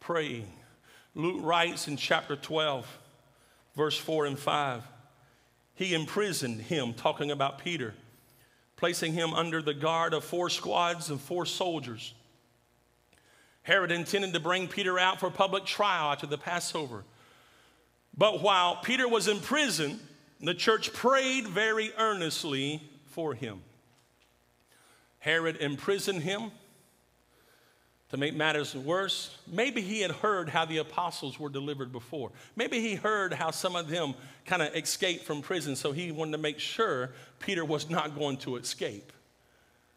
Praying. 0.00 0.46
Luke 1.14 1.40
writes 1.42 1.88
in 1.88 1.96
chapter 1.96 2.36
12, 2.36 2.86
verse 3.74 3.96
4 3.96 4.26
and 4.26 4.38
5, 4.38 4.82
he 5.76 5.94
imprisoned 5.94 6.62
him, 6.62 6.94
talking 6.94 7.30
about 7.30 7.58
Peter, 7.58 7.94
placing 8.76 9.12
him 9.12 9.32
under 9.32 9.62
the 9.62 9.74
guard 9.74 10.14
of 10.14 10.24
four 10.24 10.50
squads 10.50 11.10
of 11.10 11.20
four 11.20 11.46
soldiers. 11.46 12.14
Herod 13.62 13.92
intended 13.92 14.32
to 14.32 14.40
bring 14.40 14.68
Peter 14.68 14.98
out 14.98 15.20
for 15.20 15.30
public 15.30 15.64
trial 15.64 16.12
after 16.12 16.26
the 16.26 16.38
Passover. 16.38 17.04
But 18.16 18.40
while 18.40 18.76
Peter 18.76 19.06
was 19.06 19.28
in 19.28 19.40
prison, 19.40 20.00
the 20.40 20.54
church 20.54 20.92
prayed 20.92 21.46
very 21.46 21.92
earnestly 21.98 22.82
for 23.06 23.34
him. 23.34 23.60
Herod 25.18 25.56
imprisoned 25.56 26.22
him. 26.22 26.52
To 28.10 28.16
make 28.16 28.34
matters 28.34 28.74
worse, 28.74 29.36
maybe 29.46 29.80
he 29.80 30.00
had 30.00 30.12
heard 30.12 30.48
how 30.48 30.64
the 30.64 30.78
apostles 30.78 31.40
were 31.40 31.48
delivered 31.48 31.90
before. 31.90 32.30
Maybe 32.54 32.80
he 32.80 32.94
heard 32.94 33.32
how 33.32 33.50
some 33.50 33.74
of 33.74 33.88
them 33.88 34.14
kind 34.44 34.62
of 34.62 34.74
escaped 34.76 35.24
from 35.24 35.42
prison, 35.42 35.74
so 35.74 35.90
he 35.90 36.12
wanted 36.12 36.32
to 36.32 36.38
make 36.38 36.60
sure 36.60 37.10
Peter 37.40 37.64
was 37.64 37.90
not 37.90 38.16
going 38.16 38.36
to 38.38 38.56
escape. 38.56 39.12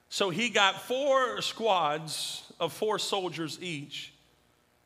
So 0.09 0.31
he 0.31 0.49
got 0.49 0.81
four 0.81 1.39
squads 1.41 2.51
of 2.59 2.73
four 2.73 2.97
soldiers 2.97 3.59
each 3.61 4.11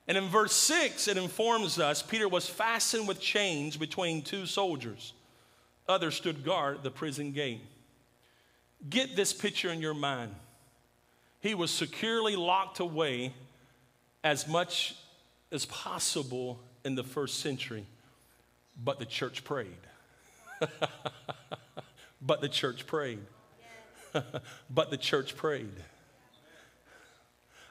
and 0.07 0.17
in 0.17 0.27
verse 0.27 0.53
6, 0.53 1.07
it 1.07 1.17
informs 1.17 1.79
us 1.79 2.01
Peter 2.01 2.27
was 2.27 2.47
fastened 2.47 3.07
with 3.07 3.19
chains 3.19 3.77
between 3.77 4.21
two 4.21 4.45
soldiers. 4.45 5.13
Others 5.87 6.15
stood 6.15 6.43
guard 6.43 6.77
at 6.77 6.83
the 6.83 6.91
prison 6.91 7.31
gate. 7.31 7.61
Get 8.89 9.15
this 9.15 9.31
picture 9.31 9.69
in 9.69 9.79
your 9.81 9.93
mind. 9.93 10.35
He 11.43 11.55
was 11.55 11.71
securely 11.71 12.37
locked 12.37 12.79
away 12.79 13.33
as 14.23 14.47
much 14.47 14.95
as 15.51 15.65
possible 15.65 16.57
in 16.85 16.95
the 16.95 17.03
first 17.03 17.39
century, 17.39 17.85
but 18.81 18.97
the 18.97 19.05
church 19.05 19.43
prayed. 19.43 19.67
but 22.21 22.39
the 22.39 22.47
church 22.47 22.87
prayed. 22.87 23.19
but 24.69 24.89
the 24.89 24.95
church 24.95 25.35
prayed. 25.35 25.75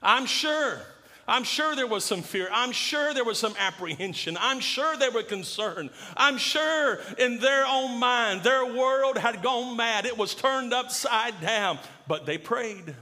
I'm 0.03 0.27
sure 0.27 0.83
I'm 1.27 1.45
sure 1.45 1.75
there 1.75 1.87
was 1.87 2.05
some 2.05 2.21
fear. 2.21 2.49
I'm 2.53 2.73
sure 2.73 3.15
there 3.15 3.25
was 3.25 3.39
some 3.39 3.55
apprehension. 3.59 4.37
I'm 4.39 4.61
sure 4.61 4.99
they 4.99 5.09
were 5.09 5.23
concerned. 5.23 5.91
I'm 6.15 6.37
sure 6.37 7.01
in 7.17 7.39
their 7.39 7.65
own 7.65 7.99
mind, 7.99 8.43
their 8.43 8.67
world 8.67 9.17
had 9.17 9.41
gone 9.41 9.77
mad. 9.77 10.05
It 10.05 10.19
was 10.19 10.35
turned 10.35 10.75
upside 10.75 11.41
down. 11.41 11.79
But 12.09 12.27
they 12.27 12.39
prayed. 12.39 12.97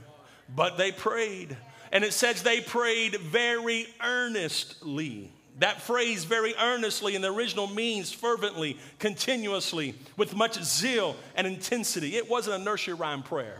But 0.55 0.77
they 0.77 0.91
prayed. 0.91 1.55
And 1.91 2.03
it 2.03 2.13
says 2.13 2.43
they 2.43 2.61
prayed 2.61 3.15
very 3.15 3.87
earnestly. 4.01 5.31
That 5.59 5.81
phrase, 5.81 6.23
very 6.23 6.55
earnestly, 6.55 7.15
in 7.15 7.21
the 7.21 7.31
original 7.31 7.67
means 7.67 8.11
fervently, 8.11 8.77
continuously, 8.99 9.95
with 10.17 10.35
much 10.35 10.61
zeal 10.63 11.15
and 11.35 11.45
intensity. 11.45 12.15
It 12.15 12.29
wasn't 12.29 12.61
a 12.61 12.63
nursery 12.63 12.93
rhyme 12.93 13.21
prayer. 13.21 13.57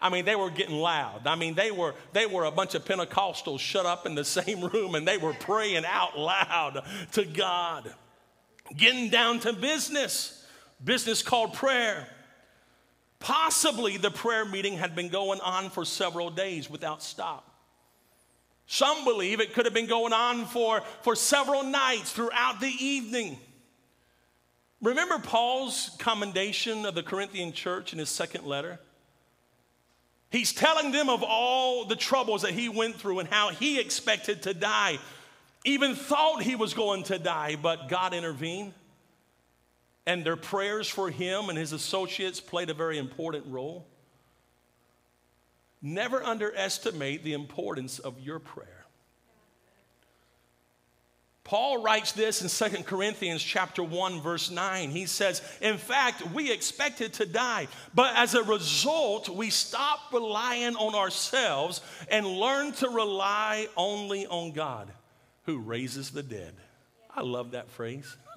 I 0.00 0.08
mean, 0.08 0.24
they 0.24 0.34
were 0.34 0.50
getting 0.50 0.74
loud. 0.74 1.26
I 1.26 1.36
mean, 1.36 1.54
they 1.54 1.70
were, 1.70 1.94
they 2.12 2.26
were 2.26 2.44
a 2.44 2.50
bunch 2.50 2.74
of 2.74 2.84
Pentecostals 2.84 3.60
shut 3.60 3.86
up 3.86 4.04
in 4.04 4.16
the 4.16 4.24
same 4.24 4.64
room 4.64 4.96
and 4.96 5.06
they 5.06 5.16
were 5.16 5.32
praying 5.32 5.84
out 5.86 6.18
loud 6.18 6.82
to 7.12 7.24
God, 7.24 7.94
getting 8.76 9.10
down 9.10 9.38
to 9.40 9.52
business, 9.52 10.44
business 10.82 11.22
called 11.22 11.54
prayer. 11.54 12.08
Possibly 13.22 13.96
the 13.98 14.10
prayer 14.10 14.44
meeting 14.44 14.76
had 14.76 14.96
been 14.96 15.08
going 15.08 15.40
on 15.40 15.70
for 15.70 15.84
several 15.84 16.28
days 16.28 16.68
without 16.68 17.02
stop. 17.02 17.48
Some 18.66 19.04
believe 19.04 19.40
it 19.40 19.54
could 19.54 19.64
have 19.64 19.74
been 19.74 19.86
going 19.86 20.12
on 20.12 20.46
for, 20.46 20.82
for 21.02 21.14
several 21.14 21.62
nights 21.62 22.10
throughout 22.10 22.60
the 22.60 22.72
evening. 22.80 23.38
Remember 24.80 25.18
Paul's 25.18 25.90
commendation 25.98 26.84
of 26.84 26.96
the 26.96 27.02
Corinthian 27.02 27.52
church 27.52 27.92
in 27.92 28.00
his 28.00 28.08
second 28.08 28.44
letter? 28.44 28.80
He's 30.30 30.52
telling 30.52 30.90
them 30.90 31.08
of 31.08 31.22
all 31.22 31.84
the 31.84 31.94
troubles 31.94 32.42
that 32.42 32.52
he 32.52 32.68
went 32.68 32.96
through 32.96 33.20
and 33.20 33.28
how 33.28 33.50
he 33.50 33.78
expected 33.78 34.42
to 34.42 34.54
die, 34.54 34.98
even 35.64 35.94
thought 35.94 36.42
he 36.42 36.56
was 36.56 36.74
going 36.74 37.04
to 37.04 37.18
die, 37.18 37.56
but 37.60 37.88
God 37.88 38.14
intervened. 38.14 38.72
And 40.06 40.24
their 40.24 40.36
prayers 40.36 40.88
for 40.88 41.10
him 41.10 41.48
and 41.48 41.56
his 41.56 41.72
associates 41.72 42.40
played 42.40 42.70
a 42.70 42.74
very 42.74 42.98
important 42.98 43.46
role. 43.46 43.86
Never 45.80 46.22
underestimate 46.22 47.24
the 47.24 47.32
importance 47.32 47.98
of 47.98 48.18
your 48.20 48.38
prayer. 48.38 48.82
Paul 51.44 51.82
writes 51.82 52.12
this 52.12 52.40
in 52.40 52.70
2 52.70 52.84
Corinthians 52.84 53.42
chapter 53.42 53.82
1 53.82 54.20
verse 54.20 54.50
9. 54.50 54.90
He 54.90 55.06
says, 55.06 55.42
"In 55.60 55.76
fact, 55.76 56.22
we 56.28 56.52
expected 56.52 57.12
to 57.14 57.26
die, 57.26 57.66
but 57.94 58.14
as 58.14 58.34
a 58.34 58.44
result, 58.44 59.28
we 59.28 59.50
stopped 59.50 60.12
relying 60.12 60.76
on 60.76 60.94
ourselves 60.94 61.80
and 62.08 62.26
learned 62.26 62.76
to 62.76 62.88
rely 62.88 63.68
only 63.76 64.26
on 64.26 64.52
God 64.52 64.92
who 65.44 65.58
raises 65.58 66.10
the 66.10 66.22
dead." 66.22 66.54
I 67.14 67.22
love 67.22 67.50
that 67.50 67.68
phrase. 67.70 68.16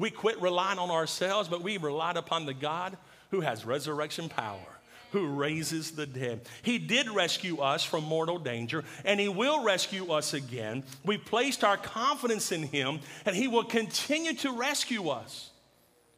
we 0.00 0.10
quit 0.10 0.40
relying 0.40 0.78
on 0.78 0.90
ourselves, 0.90 1.48
but 1.48 1.62
we 1.62 1.76
relied 1.76 2.16
upon 2.16 2.46
the 2.46 2.54
God 2.54 2.96
who 3.30 3.40
has 3.40 3.64
resurrection 3.64 4.28
power 4.28 4.80
who 5.12 5.26
raises 5.26 5.92
the 5.92 6.06
dead. 6.06 6.40
He 6.62 6.78
did 6.78 7.10
rescue 7.10 7.58
us 7.58 7.84
from 7.84 8.04
mortal 8.04 8.38
danger, 8.38 8.84
and 9.04 9.18
He 9.18 9.28
will 9.28 9.62
rescue 9.62 10.12
us 10.12 10.34
again. 10.34 10.84
We 11.04 11.18
placed 11.18 11.64
our 11.64 11.76
confidence 11.76 12.52
in 12.52 12.62
Him, 12.62 13.00
and 13.24 13.34
He 13.34 13.48
will 13.48 13.64
continue 13.64 14.34
to 14.34 14.52
rescue 14.52 15.08
us. 15.08 15.50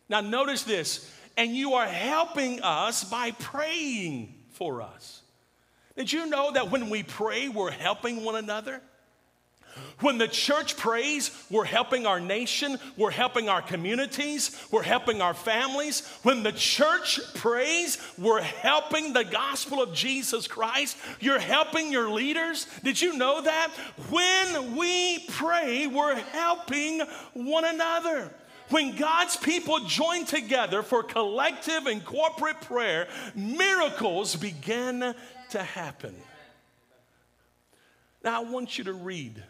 Now, 0.08 0.20
notice 0.20 0.64
this, 0.64 1.10
and 1.36 1.56
you 1.56 1.74
are 1.74 1.86
helping 1.86 2.60
us 2.60 3.04
by 3.04 3.30
praying 3.32 4.34
for 4.50 4.82
us. 4.82 5.22
Did 5.96 6.12
you 6.12 6.26
know 6.26 6.52
that 6.52 6.70
when 6.70 6.90
we 6.90 7.02
pray, 7.02 7.48
we're 7.48 7.70
helping 7.70 8.24
one 8.24 8.36
another? 8.36 8.82
When 10.00 10.18
the 10.18 10.28
church 10.28 10.76
prays, 10.76 11.30
we're 11.48 11.64
helping 11.64 12.06
our 12.06 12.18
nation, 12.18 12.78
we're 12.96 13.10
helping 13.10 13.48
our 13.48 13.62
communities, 13.62 14.56
we're 14.70 14.82
helping 14.82 15.22
our 15.22 15.34
families. 15.34 16.06
When 16.22 16.42
the 16.42 16.52
church 16.52 17.20
prays, 17.34 17.98
we're 18.18 18.42
helping 18.42 19.12
the 19.12 19.24
gospel 19.24 19.80
of 19.80 19.94
Jesus 19.94 20.48
Christ. 20.48 20.96
You're 21.20 21.38
helping 21.38 21.92
your 21.92 22.10
leaders. 22.10 22.66
Did 22.82 23.00
you 23.00 23.16
know 23.16 23.42
that? 23.42 23.70
When 24.10 24.76
we 24.76 25.20
pray, 25.28 25.86
we're 25.86 26.16
helping 26.16 27.00
one 27.34 27.64
another. 27.64 28.30
When 28.70 28.96
God's 28.96 29.36
people 29.36 29.80
join 29.80 30.24
together 30.24 30.82
for 30.82 31.02
collective 31.02 31.86
and 31.86 32.04
corporate 32.04 32.60
prayer, 32.62 33.06
miracles 33.34 34.34
begin 34.34 35.14
to 35.50 35.62
happen. 35.62 36.16
Now, 38.24 38.42
I 38.42 38.44
want 38.44 38.78
you 38.78 38.84
to 38.84 38.92
read 38.92 39.42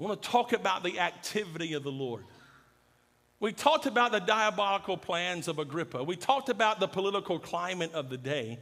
I 0.00 0.02
want 0.02 0.22
to 0.22 0.28
talk 0.30 0.54
about 0.54 0.82
the 0.82 0.98
activity 0.98 1.74
of 1.74 1.82
the 1.82 1.92
Lord. 1.92 2.24
We 3.38 3.52
talked 3.52 3.84
about 3.84 4.12
the 4.12 4.18
diabolical 4.18 4.96
plans 4.96 5.46
of 5.46 5.58
Agrippa. 5.58 6.02
We 6.02 6.16
talked 6.16 6.48
about 6.48 6.80
the 6.80 6.88
political 6.88 7.38
climate 7.38 7.92
of 7.92 8.08
the 8.08 8.16
day. 8.16 8.60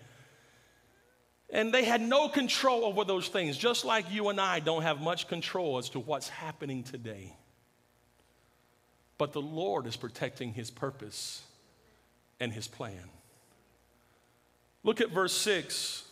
And 1.50 1.72
they 1.72 1.84
had 1.84 2.00
no 2.00 2.28
control 2.28 2.84
over 2.84 3.04
those 3.04 3.28
things, 3.28 3.56
just 3.56 3.84
like 3.84 4.10
you 4.10 4.30
and 4.30 4.40
I 4.40 4.58
don't 4.58 4.82
have 4.82 5.00
much 5.00 5.28
control 5.28 5.78
as 5.78 5.88
to 5.90 6.00
what's 6.00 6.28
happening 6.28 6.82
today. 6.82 7.36
But 9.16 9.32
the 9.32 9.40
Lord 9.40 9.86
is 9.86 9.96
protecting 9.96 10.52
his 10.52 10.72
purpose 10.72 11.42
and 12.40 12.52
his 12.52 12.66
plan. 12.66 13.10
Look 14.82 15.00
at 15.00 15.10
verse 15.10 15.32
6. 15.34 16.04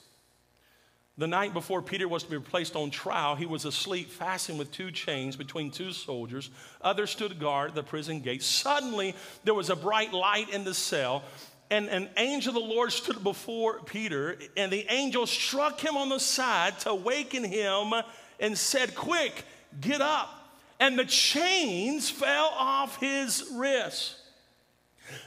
The 1.18 1.26
night 1.26 1.54
before 1.54 1.80
Peter 1.80 2.06
was 2.06 2.24
to 2.24 2.30
be 2.30 2.38
placed 2.38 2.76
on 2.76 2.90
trial, 2.90 3.36
he 3.36 3.46
was 3.46 3.64
asleep, 3.64 4.10
fastened 4.10 4.58
with 4.58 4.70
two 4.70 4.90
chains 4.90 5.34
between 5.34 5.70
two 5.70 5.92
soldiers. 5.92 6.50
Others 6.82 7.10
stood 7.10 7.40
guard 7.40 7.70
at 7.70 7.74
the 7.74 7.82
prison 7.82 8.20
gate. 8.20 8.42
Suddenly, 8.42 9.14
there 9.42 9.54
was 9.54 9.70
a 9.70 9.76
bright 9.76 10.12
light 10.12 10.50
in 10.50 10.64
the 10.64 10.74
cell, 10.74 11.24
and 11.70 11.88
an 11.88 12.10
angel 12.18 12.50
of 12.50 12.62
the 12.62 12.74
Lord 12.74 12.92
stood 12.92 13.24
before 13.24 13.80
Peter, 13.80 14.38
and 14.58 14.70
the 14.70 14.86
angel 14.92 15.26
struck 15.26 15.80
him 15.80 15.96
on 15.96 16.10
the 16.10 16.20
side 16.20 16.78
to 16.80 16.90
awaken 16.90 17.44
him 17.44 17.94
and 18.38 18.56
said, 18.56 18.94
Quick, 18.94 19.44
get 19.80 20.02
up. 20.02 20.32
And 20.78 20.98
the 20.98 21.06
chains 21.06 22.10
fell 22.10 22.52
off 22.58 23.00
his 23.00 23.50
wrists. 23.54 24.20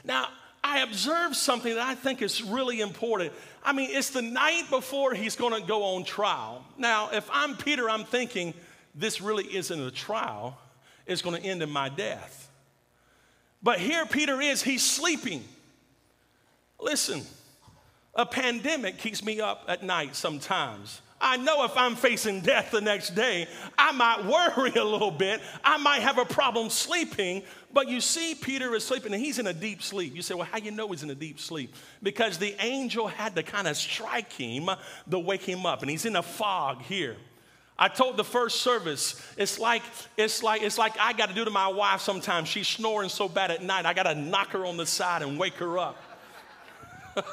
Now, 0.04 0.28
I 0.70 0.82
observed 0.82 1.34
something 1.34 1.74
that 1.74 1.84
I 1.84 1.96
think 1.96 2.22
is 2.22 2.44
really 2.44 2.80
important. 2.80 3.32
I 3.64 3.72
mean, 3.72 3.90
it's 3.92 4.10
the 4.10 4.22
night 4.22 4.70
before 4.70 5.14
he's 5.14 5.34
going 5.34 5.60
to 5.60 5.66
go 5.66 5.82
on 5.82 6.04
trial. 6.04 6.64
Now, 6.78 7.10
if 7.10 7.28
I'm 7.32 7.56
Peter, 7.56 7.90
I'm 7.90 8.04
thinking 8.04 8.54
this 8.94 9.20
really 9.20 9.44
isn't 9.44 9.80
a 9.80 9.90
trial, 9.90 10.56
it's 11.06 11.22
going 11.22 11.42
to 11.42 11.46
end 11.46 11.60
in 11.64 11.70
my 11.70 11.88
death. 11.88 12.48
But 13.60 13.80
here 13.80 14.06
Peter 14.06 14.40
is, 14.40 14.62
he's 14.62 14.88
sleeping. 14.88 15.42
Listen, 16.78 17.22
a 18.14 18.24
pandemic 18.24 18.98
keeps 18.98 19.24
me 19.24 19.40
up 19.40 19.64
at 19.66 19.82
night 19.82 20.14
sometimes. 20.14 21.00
I 21.20 21.36
know 21.36 21.64
if 21.64 21.76
I'm 21.76 21.96
facing 21.96 22.40
death 22.40 22.70
the 22.70 22.80
next 22.80 23.14
day, 23.14 23.46
I 23.76 23.92
might 23.92 24.24
worry 24.24 24.72
a 24.74 24.84
little 24.84 25.10
bit. 25.10 25.40
I 25.62 25.76
might 25.76 26.00
have 26.00 26.18
a 26.18 26.24
problem 26.24 26.70
sleeping. 26.70 27.42
But 27.72 27.88
you 27.88 28.00
see, 28.00 28.34
Peter 28.34 28.74
is 28.74 28.84
sleeping 28.84 29.12
and 29.12 29.22
he's 29.22 29.38
in 29.38 29.46
a 29.46 29.52
deep 29.52 29.82
sleep. 29.82 30.14
You 30.16 30.22
say, 30.22 30.34
well, 30.34 30.48
how 30.50 30.58
you 30.58 30.70
know 30.70 30.88
he's 30.88 31.02
in 31.02 31.10
a 31.10 31.14
deep 31.14 31.38
sleep? 31.38 31.74
Because 32.02 32.38
the 32.38 32.56
angel 32.58 33.06
had 33.06 33.36
to 33.36 33.42
kind 33.42 33.68
of 33.68 33.76
strike 33.76 34.32
him 34.32 34.70
to 35.10 35.18
wake 35.18 35.42
him 35.42 35.66
up, 35.66 35.82
and 35.82 35.90
he's 35.90 36.06
in 36.06 36.16
a 36.16 36.22
fog 36.22 36.82
here. 36.82 37.16
I 37.78 37.88
told 37.88 38.16
the 38.16 38.24
first 38.24 38.60
service, 38.60 39.22
it's 39.38 39.58
like, 39.58 39.82
it's 40.16 40.42
like, 40.42 40.62
it's 40.62 40.76
like 40.76 40.98
I 41.00 41.12
got 41.12 41.30
to 41.30 41.34
do 41.34 41.44
to 41.44 41.50
my 41.50 41.68
wife 41.68 42.00
sometimes. 42.00 42.48
She's 42.48 42.68
snoring 42.68 43.08
so 43.08 43.28
bad 43.28 43.50
at 43.50 43.62
night, 43.62 43.86
I 43.86 43.94
got 43.94 44.02
to 44.04 44.14
knock 44.14 44.50
her 44.50 44.66
on 44.66 44.76
the 44.76 44.86
side 44.86 45.22
and 45.22 45.38
wake 45.38 45.54
her 45.54 45.78
up. 45.78 45.96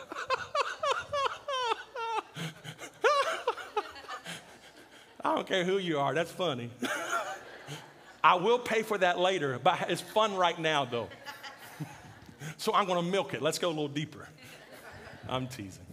I 5.28 5.36
don't 5.36 5.48
care 5.48 5.66
who 5.66 5.78
you 5.78 6.00
are, 6.00 6.14
that's 6.14 6.32
funny. 6.32 6.70
I 8.24 8.36
will 8.36 8.60
pay 8.60 8.82
for 8.82 8.98
that 8.98 9.20
later, 9.20 9.60
but 9.62 9.90
it's 9.90 10.02
fun 10.02 10.36
right 10.36 10.58
now, 10.58 10.86
though. 10.86 11.10
so 12.58 12.74
I'm 12.74 12.88
to 12.88 13.02
milk 13.02 13.34
it. 13.34 13.42
Let's 13.42 13.60
go 13.60 13.68
a 13.68 13.70
little 13.70 13.90
deeper. 13.90 14.28
I'm 15.28 15.48
teasing. 15.48 15.86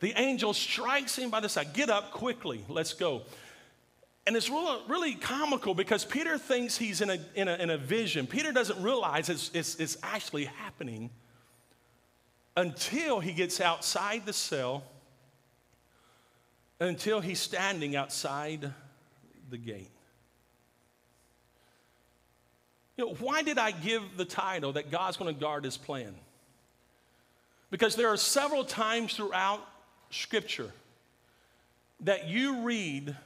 The 0.00 0.14
angel 0.18 0.54
strikes 0.54 1.16
him 1.16 1.28
by 1.28 1.40
the 1.40 1.48
side. 1.48 1.74
Get 1.74 1.90
up 1.90 2.10
quickly. 2.10 2.64
Let's 2.68 2.94
go. 2.94 3.22
And 4.26 4.34
it's 4.34 4.48
really, 4.48 4.80
really 4.88 5.14
comical 5.14 5.74
because 5.74 6.06
Peter 6.06 6.38
thinks 6.38 6.78
he's 6.78 7.02
in 7.02 7.10
a, 7.10 7.18
in 7.34 7.48
a, 7.48 7.54
in 7.56 7.70
a 7.70 7.76
vision. 7.76 8.26
Peter 8.26 8.50
doesn't 8.50 8.82
realize 8.82 9.28
it's, 9.28 9.50
it's, 9.52 9.74
it's 9.76 9.98
actually 10.02 10.46
happening 10.46 11.10
until 12.56 13.20
he 13.20 13.32
gets 13.32 13.60
outside 13.60 14.24
the 14.24 14.32
cell, 14.32 14.84
until 16.88 17.20
he's 17.20 17.38
standing 17.38 17.94
outside 17.94 18.72
the 19.50 19.56
gate. 19.56 19.90
You 22.96 23.06
know, 23.06 23.14
why 23.14 23.42
did 23.42 23.56
I 23.56 23.70
give 23.70 24.02
the 24.16 24.24
title 24.24 24.72
that 24.72 24.90
God's 24.90 25.16
going 25.16 25.32
to 25.32 25.40
guard 25.40 25.64
his 25.64 25.76
plan? 25.76 26.14
Because 27.70 27.94
there 27.94 28.08
are 28.08 28.16
several 28.16 28.64
times 28.64 29.14
throughout 29.14 29.66
Scripture 30.10 30.72
that 32.00 32.28
you 32.28 32.62
read 32.62 33.16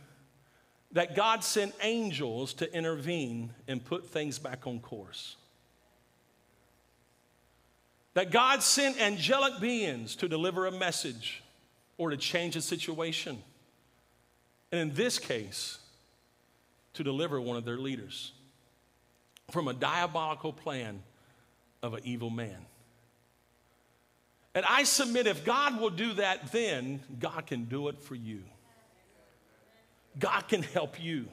that 0.92 1.16
God 1.16 1.42
sent 1.42 1.74
angels 1.82 2.52
to 2.54 2.72
intervene 2.72 3.50
and 3.66 3.82
put 3.82 4.06
things 4.06 4.38
back 4.38 4.66
on 4.66 4.80
course. 4.80 5.36
That 8.14 8.30
God 8.30 8.62
sent 8.62 9.00
angelic 9.00 9.60
beings 9.60 10.14
to 10.16 10.28
deliver 10.28 10.66
a 10.66 10.72
message 10.72 11.42
or 11.98 12.10
to 12.10 12.16
change 12.16 12.56
a 12.56 12.62
situation. 12.62 13.42
And 14.72 14.80
in 14.80 14.94
this 14.94 15.18
case, 15.18 15.78
to 16.94 17.04
deliver 17.04 17.40
one 17.40 17.56
of 17.56 17.64
their 17.64 17.78
leaders 17.78 18.32
from 19.50 19.68
a 19.68 19.74
diabolical 19.74 20.52
plan 20.52 21.02
of 21.82 21.94
an 21.94 22.00
evil 22.04 22.30
man. 22.30 22.56
And 24.54 24.64
I 24.66 24.84
submit 24.84 25.26
if 25.26 25.44
God 25.44 25.78
will 25.78 25.90
do 25.90 26.14
that, 26.14 26.50
then 26.50 27.00
God 27.20 27.46
can 27.46 27.66
do 27.66 27.88
it 27.88 28.00
for 28.00 28.14
you. 28.14 28.42
God 30.18 30.48
can 30.48 30.62
help 30.62 31.02
you. 31.02 31.26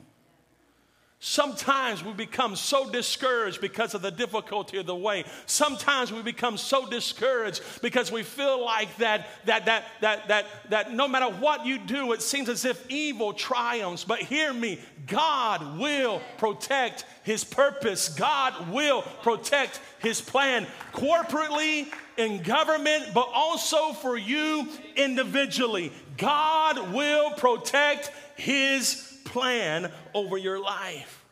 Sometimes 1.25 2.03
we 2.03 2.11
become 2.11 2.53
so 2.53 2.89
discouraged 2.89 3.61
because 3.61 3.93
of 3.93 4.01
the 4.01 4.11
difficulty 4.11 4.77
of 4.77 4.85
the 4.85 4.93
way. 4.93 5.23
Sometimes 5.45 6.11
we 6.11 6.21
become 6.21 6.57
so 6.57 6.85
discouraged 6.85 7.61
because 7.81 8.11
we 8.11 8.23
feel 8.23 8.61
like 8.61 8.93
that, 8.97 9.27
that, 9.45 9.65
that, 9.65 9.85
that, 10.01 10.27
that, 10.27 10.45
that 10.69 10.93
no 10.93 11.07
matter 11.07 11.33
what 11.33 11.65
you 11.65 11.77
do, 11.77 12.11
it 12.11 12.21
seems 12.21 12.49
as 12.49 12.65
if 12.65 12.85
evil 12.91 13.31
triumphs. 13.31 14.03
But 14.03 14.19
hear 14.19 14.51
me 14.51 14.81
God 15.07 15.79
will 15.79 16.21
protect 16.37 17.05
his 17.23 17.45
purpose, 17.45 18.09
God 18.09 18.69
will 18.69 19.03
protect 19.21 19.79
his 19.99 20.19
plan 20.19 20.67
corporately 20.91 21.87
in 22.17 22.43
government, 22.43 23.13
but 23.13 23.29
also 23.33 23.93
for 23.93 24.17
you 24.17 24.67
individually. 24.97 25.93
God 26.17 26.91
will 26.91 27.31
protect 27.31 28.11
his 28.35 29.12
plan 29.33 29.91
over 30.13 30.37
your 30.37 30.59
life. 30.59 31.25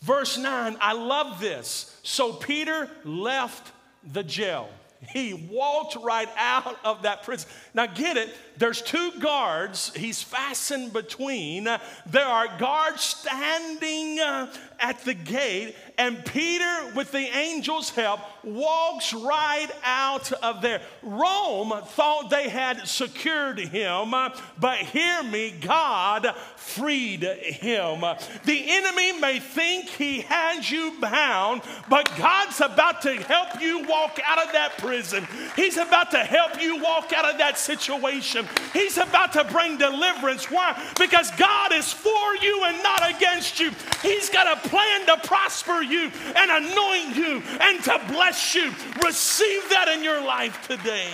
Verse 0.00 0.38
9, 0.38 0.76
I 0.80 0.94
love 0.94 1.40
this. 1.40 1.98
So 2.02 2.32
Peter 2.32 2.88
left 3.04 3.70
the 4.12 4.22
jail. 4.22 4.68
He 5.10 5.34
walked 5.34 5.96
right 5.96 6.28
out 6.36 6.78
of 6.84 7.02
that 7.02 7.22
prison. 7.22 7.48
Now, 7.74 7.86
get 7.86 8.16
it, 8.16 8.34
there's 8.58 8.82
two 8.82 9.12
guards 9.20 9.92
he's 9.94 10.22
fastened 10.22 10.92
between. 10.92 11.64
There 12.06 12.26
are 12.26 12.58
guards 12.58 13.02
standing 13.02 14.18
uh, 14.18 14.52
at 14.80 15.00
the 15.04 15.14
gate, 15.14 15.74
and 15.96 16.24
Peter, 16.24 16.92
with 16.94 17.12
the 17.12 17.18
angel's 17.18 17.90
help, 17.90 18.20
walks 18.44 19.12
right 19.12 19.68
out 19.84 20.32
of 20.32 20.62
there. 20.62 20.80
Rome 21.02 21.72
thought 21.86 22.30
they 22.30 22.48
had 22.48 22.86
secured 22.86 23.58
him, 23.58 24.10
but 24.58 24.78
hear 24.78 25.22
me, 25.22 25.54
God 25.60 26.34
freed 26.56 27.22
him. 27.22 28.00
The 28.44 28.64
enemy 28.66 29.20
may 29.20 29.40
think 29.40 29.88
he 29.88 30.20
has 30.22 30.70
you 30.70 30.94
bound, 31.00 31.62
but 31.88 32.10
God's 32.16 32.60
about 32.60 33.02
to 33.02 33.14
help 33.14 33.60
you 33.60 33.86
walk 33.86 34.18
out 34.24 34.44
of 34.44 34.52
that 34.52 34.78
prison. 34.78 35.26
He's 35.56 35.76
about 35.76 36.10
to 36.12 36.18
help 36.18 36.60
you 36.60 36.82
walk 36.82 37.12
out 37.12 37.24
of 37.24 37.38
that 37.38 37.58
situation. 37.58 38.47
He's 38.72 38.98
about 38.98 39.32
to 39.32 39.44
bring 39.44 39.78
deliverance. 39.78 40.50
Why? 40.50 40.80
Because 40.98 41.30
God 41.32 41.72
is 41.72 41.92
for 41.92 42.36
you 42.42 42.64
and 42.64 42.82
not 42.82 43.16
against 43.16 43.58
you. 43.58 43.70
He's 44.02 44.30
got 44.30 44.46
a 44.46 44.68
plan 44.68 45.06
to 45.06 45.26
prosper 45.26 45.82
you 45.82 46.10
and 46.36 46.50
anoint 46.50 47.16
you 47.16 47.42
and 47.60 47.82
to 47.84 48.00
bless 48.08 48.54
you. 48.54 48.72
Receive 49.04 49.68
that 49.70 49.88
in 49.88 50.04
your 50.04 50.22
life 50.24 50.66
today. 50.68 51.08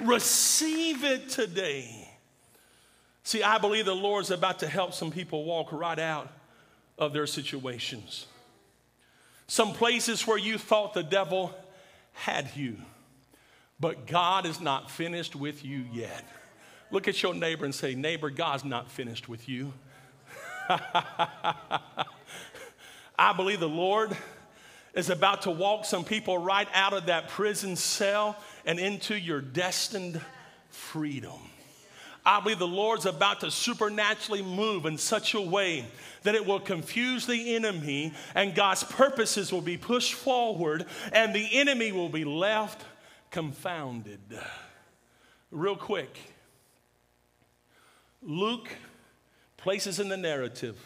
Receive 0.00 1.04
it 1.04 1.30
today. 1.30 2.08
See, 3.22 3.42
I 3.42 3.58
believe 3.58 3.84
the 3.84 3.94
Lord's 3.94 4.30
about 4.30 4.58
to 4.60 4.66
help 4.66 4.92
some 4.92 5.10
people 5.10 5.44
walk 5.44 5.72
right 5.72 5.98
out 5.98 6.32
of 6.98 7.12
their 7.12 7.26
situations. 7.26 8.26
Some 9.46 9.72
places 9.72 10.26
where 10.26 10.38
you 10.38 10.58
thought 10.58 10.94
the 10.94 11.02
devil 11.02 11.54
had 12.12 12.50
you, 12.54 12.76
but 13.80 14.06
God 14.06 14.46
is 14.46 14.60
not 14.60 14.90
finished 14.90 15.34
with 15.34 15.64
you 15.64 15.84
yet. 15.92 16.24
Look 16.90 17.08
at 17.08 17.22
your 17.22 17.34
neighbor 17.34 17.64
and 17.64 17.74
say, 17.74 17.94
Neighbor, 17.94 18.30
God's 18.30 18.64
not 18.64 18.90
finished 18.90 19.28
with 19.28 19.48
you. 19.48 19.72
I 23.18 23.32
believe 23.36 23.60
the 23.60 23.68
Lord 23.68 24.16
is 24.94 25.08
about 25.08 25.42
to 25.42 25.50
walk 25.50 25.84
some 25.84 26.04
people 26.04 26.36
right 26.38 26.68
out 26.74 26.92
of 26.92 27.06
that 27.06 27.28
prison 27.28 27.76
cell 27.76 28.36
and 28.66 28.78
into 28.78 29.14
your 29.14 29.40
destined 29.40 30.20
freedom. 30.70 31.38
I 32.24 32.40
believe 32.40 32.58
the 32.58 32.66
Lord's 32.66 33.06
about 33.06 33.40
to 33.40 33.50
supernaturally 33.50 34.42
move 34.42 34.84
in 34.84 34.98
such 34.98 35.34
a 35.34 35.40
way 35.40 35.86
that 36.22 36.34
it 36.34 36.44
will 36.44 36.60
confuse 36.60 37.26
the 37.26 37.54
enemy 37.54 38.12
and 38.34 38.54
God's 38.54 38.84
purposes 38.84 39.52
will 39.52 39.62
be 39.62 39.78
pushed 39.78 40.12
forward 40.12 40.84
and 41.12 41.34
the 41.34 41.48
enemy 41.58 41.92
will 41.92 42.10
be 42.10 42.24
left 42.24 42.84
confounded. 43.30 44.20
Real 45.50 45.76
quick, 45.76 46.18
Luke 48.22 48.68
places 49.56 49.98
in 50.00 50.08
the 50.08 50.16
narrative 50.16 50.76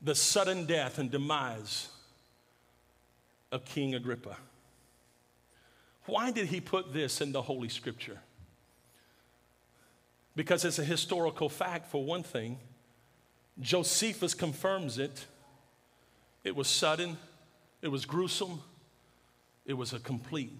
the 0.00 0.14
sudden 0.14 0.64
death 0.64 0.98
and 0.98 1.10
demise 1.10 1.88
of 3.50 3.64
King 3.64 3.94
Agrippa. 3.94 4.36
Why 6.06 6.30
did 6.30 6.46
he 6.46 6.60
put 6.60 6.92
this 6.92 7.20
in 7.20 7.32
the 7.32 7.42
Holy 7.42 7.68
Scripture? 7.68 8.18
Because 10.36 10.64
it's 10.64 10.78
a 10.78 10.84
historical 10.84 11.48
fact, 11.48 11.90
for 11.90 12.04
one 12.04 12.22
thing. 12.22 12.58
Josephus 13.60 14.34
confirms 14.34 14.98
it. 14.98 15.26
It 16.44 16.54
was 16.54 16.68
sudden, 16.68 17.18
it 17.82 17.88
was 17.88 18.06
gruesome, 18.06 18.62
it 19.68 19.74
was 19.74 19.92
a 19.92 20.00
complete. 20.00 20.58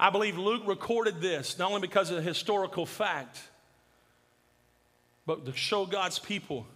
I 0.00 0.10
believe 0.10 0.36
Luke 0.36 0.62
recorded 0.66 1.20
this 1.20 1.58
not 1.58 1.68
only 1.68 1.82
because 1.82 2.10
of 2.10 2.18
a 2.18 2.22
historical 2.22 2.86
fact, 2.86 3.38
but 5.26 5.44
to 5.44 5.52
show 5.52 5.86
God's 5.86 6.18
people 6.18 6.66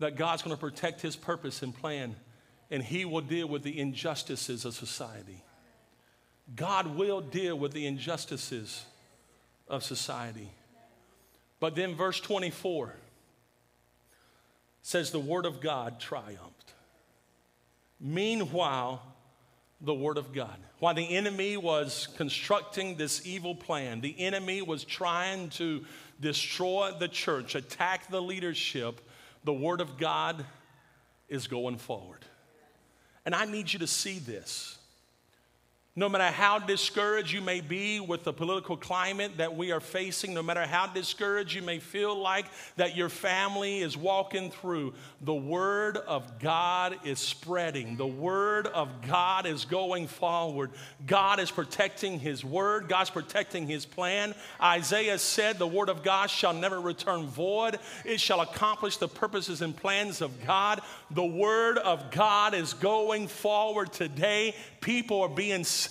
that 0.00 0.16
God's 0.16 0.42
going 0.42 0.54
to 0.54 0.60
protect 0.60 1.00
his 1.00 1.14
purpose 1.14 1.62
and 1.62 1.74
plan, 1.74 2.16
and 2.70 2.82
he 2.82 3.04
will 3.04 3.20
deal 3.20 3.46
with 3.46 3.62
the 3.62 3.78
injustices 3.78 4.64
of 4.64 4.74
society. 4.74 5.44
God 6.56 6.96
will 6.96 7.20
deal 7.20 7.56
with 7.56 7.72
the 7.72 7.86
injustices 7.86 8.84
of 9.68 9.84
society. 9.84 10.50
But 11.60 11.76
then, 11.76 11.94
verse 11.94 12.18
24 12.20 12.96
says, 14.82 15.12
The 15.12 15.20
word 15.20 15.46
of 15.46 15.60
God 15.60 16.00
triumphed. 16.00 16.72
Meanwhile, 18.00 19.00
the 19.82 19.94
word 19.94 20.16
of 20.16 20.32
God. 20.32 20.56
While 20.78 20.94
the 20.94 21.16
enemy 21.16 21.56
was 21.56 22.08
constructing 22.16 22.96
this 22.96 23.26
evil 23.26 23.54
plan, 23.54 24.00
the 24.00 24.18
enemy 24.18 24.62
was 24.62 24.84
trying 24.84 25.50
to 25.50 25.84
destroy 26.20 26.92
the 26.98 27.08
church, 27.08 27.56
attack 27.56 28.08
the 28.08 28.22
leadership, 28.22 29.00
the 29.44 29.52
word 29.52 29.80
of 29.80 29.98
God 29.98 30.44
is 31.28 31.48
going 31.48 31.78
forward. 31.78 32.24
And 33.26 33.34
I 33.34 33.44
need 33.44 33.72
you 33.72 33.80
to 33.80 33.86
see 33.86 34.18
this. 34.18 34.78
No 35.94 36.08
matter 36.08 36.24
how 36.24 36.58
discouraged 36.58 37.32
you 37.32 37.42
may 37.42 37.60
be 37.60 38.00
with 38.00 38.24
the 38.24 38.32
political 38.32 38.78
climate 38.78 39.32
that 39.36 39.54
we 39.54 39.72
are 39.72 39.80
facing, 39.80 40.32
no 40.32 40.42
matter 40.42 40.64
how 40.64 40.86
discouraged 40.86 41.52
you 41.52 41.60
may 41.60 41.80
feel 41.80 42.18
like 42.18 42.46
that 42.76 42.96
your 42.96 43.10
family 43.10 43.80
is 43.80 43.94
walking 43.94 44.50
through, 44.50 44.94
the 45.20 45.34
Word 45.34 45.98
of 45.98 46.38
God 46.38 46.96
is 47.04 47.18
spreading. 47.18 47.98
The 47.98 48.06
Word 48.06 48.68
of 48.68 48.88
God 49.06 49.44
is 49.44 49.66
going 49.66 50.06
forward. 50.06 50.70
God 51.06 51.38
is 51.38 51.50
protecting 51.50 52.18
His 52.18 52.42
Word, 52.42 52.88
God's 52.88 53.10
protecting 53.10 53.66
His 53.66 53.84
plan. 53.84 54.34
Isaiah 54.62 55.18
said, 55.18 55.58
The 55.58 55.66
Word 55.66 55.90
of 55.90 56.02
God 56.02 56.30
shall 56.30 56.54
never 56.54 56.80
return 56.80 57.26
void, 57.26 57.78
it 58.06 58.18
shall 58.18 58.40
accomplish 58.40 58.96
the 58.96 59.08
purposes 59.08 59.60
and 59.60 59.76
plans 59.76 60.22
of 60.22 60.42
God. 60.46 60.80
The 61.10 61.22
Word 61.22 61.76
of 61.76 62.10
God 62.10 62.54
is 62.54 62.72
going 62.72 63.28
forward 63.28 63.92
today. 63.92 64.54
People 64.80 65.20
are 65.20 65.28
being 65.28 65.64
saved. 65.64 65.81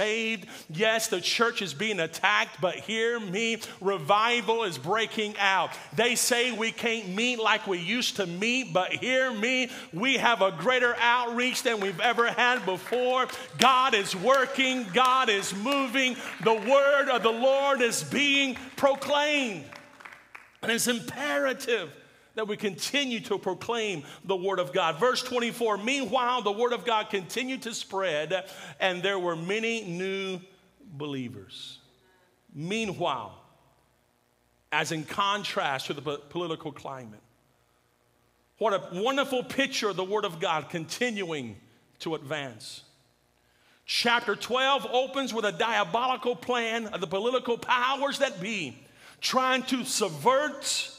Yes, 0.69 1.07
the 1.07 1.21
church 1.21 1.61
is 1.61 1.73
being 1.73 1.99
attacked, 1.99 2.61
but 2.61 2.75
hear 2.75 3.19
me 3.19 3.59
revival 3.79 4.63
is 4.63 4.77
breaking 4.77 5.35
out. 5.37 5.71
They 5.95 6.15
say 6.15 6.51
we 6.51 6.71
can't 6.71 7.09
meet 7.09 7.39
like 7.39 7.67
we 7.67 7.79
used 7.79 8.17
to 8.17 8.25
meet, 8.25 8.73
but 8.73 8.91
hear 8.91 9.31
me 9.33 9.69
we 9.93 10.17
have 10.17 10.41
a 10.41 10.51
greater 10.51 10.95
outreach 10.99 11.63
than 11.63 11.79
we've 11.79 11.99
ever 11.99 12.27
had 12.27 12.65
before. 12.65 13.27
God 13.57 13.93
is 13.93 14.15
working, 14.15 14.85
God 14.93 15.29
is 15.29 15.53
moving. 15.55 16.15
The 16.43 16.53
word 16.53 17.09
of 17.09 17.23
the 17.23 17.31
Lord 17.31 17.81
is 17.81 18.03
being 18.03 18.55
proclaimed. 18.75 19.65
And 20.61 20.71
it's 20.71 20.87
imperative 20.87 21.91
that 22.35 22.47
we 22.47 22.57
continue 22.57 23.19
to 23.21 23.37
proclaim 23.37 24.03
the 24.23 24.35
Word 24.35 24.59
of 24.59 24.73
God. 24.73 24.99
Verse 24.99 25.21
24 25.23 25.77
Meanwhile, 25.77 26.41
the 26.41 26.51
Word 26.51 26.73
of 26.73 26.85
God 26.85 27.09
continued 27.09 27.63
to 27.63 27.73
spread, 27.73 28.45
and 28.79 29.03
there 29.03 29.19
were 29.19 29.35
many 29.35 29.83
new 29.83 30.39
believers. 30.93 31.79
Meanwhile, 32.53 33.37
as 34.71 34.91
in 34.91 35.03
contrast 35.03 35.87
to 35.87 35.93
the 35.93 36.01
political 36.01 36.71
climate, 36.71 37.21
what 38.57 38.73
a 38.73 39.01
wonderful 39.01 39.43
picture 39.43 39.89
of 39.89 39.95
the 39.95 40.03
Word 40.03 40.25
of 40.25 40.39
God 40.39 40.69
continuing 40.69 41.55
to 41.99 42.15
advance. 42.15 42.83
Chapter 43.85 44.35
12 44.35 44.87
opens 44.91 45.33
with 45.33 45.45
a 45.45 45.51
diabolical 45.51 46.35
plan 46.35 46.87
of 46.87 47.01
the 47.01 47.07
political 47.07 47.57
powers 47.57 48.19
that 48.19 48.39
be 48.39 48.77
trying 49.19 49.63
to 49.63 49.83
subvert 49.83 50.90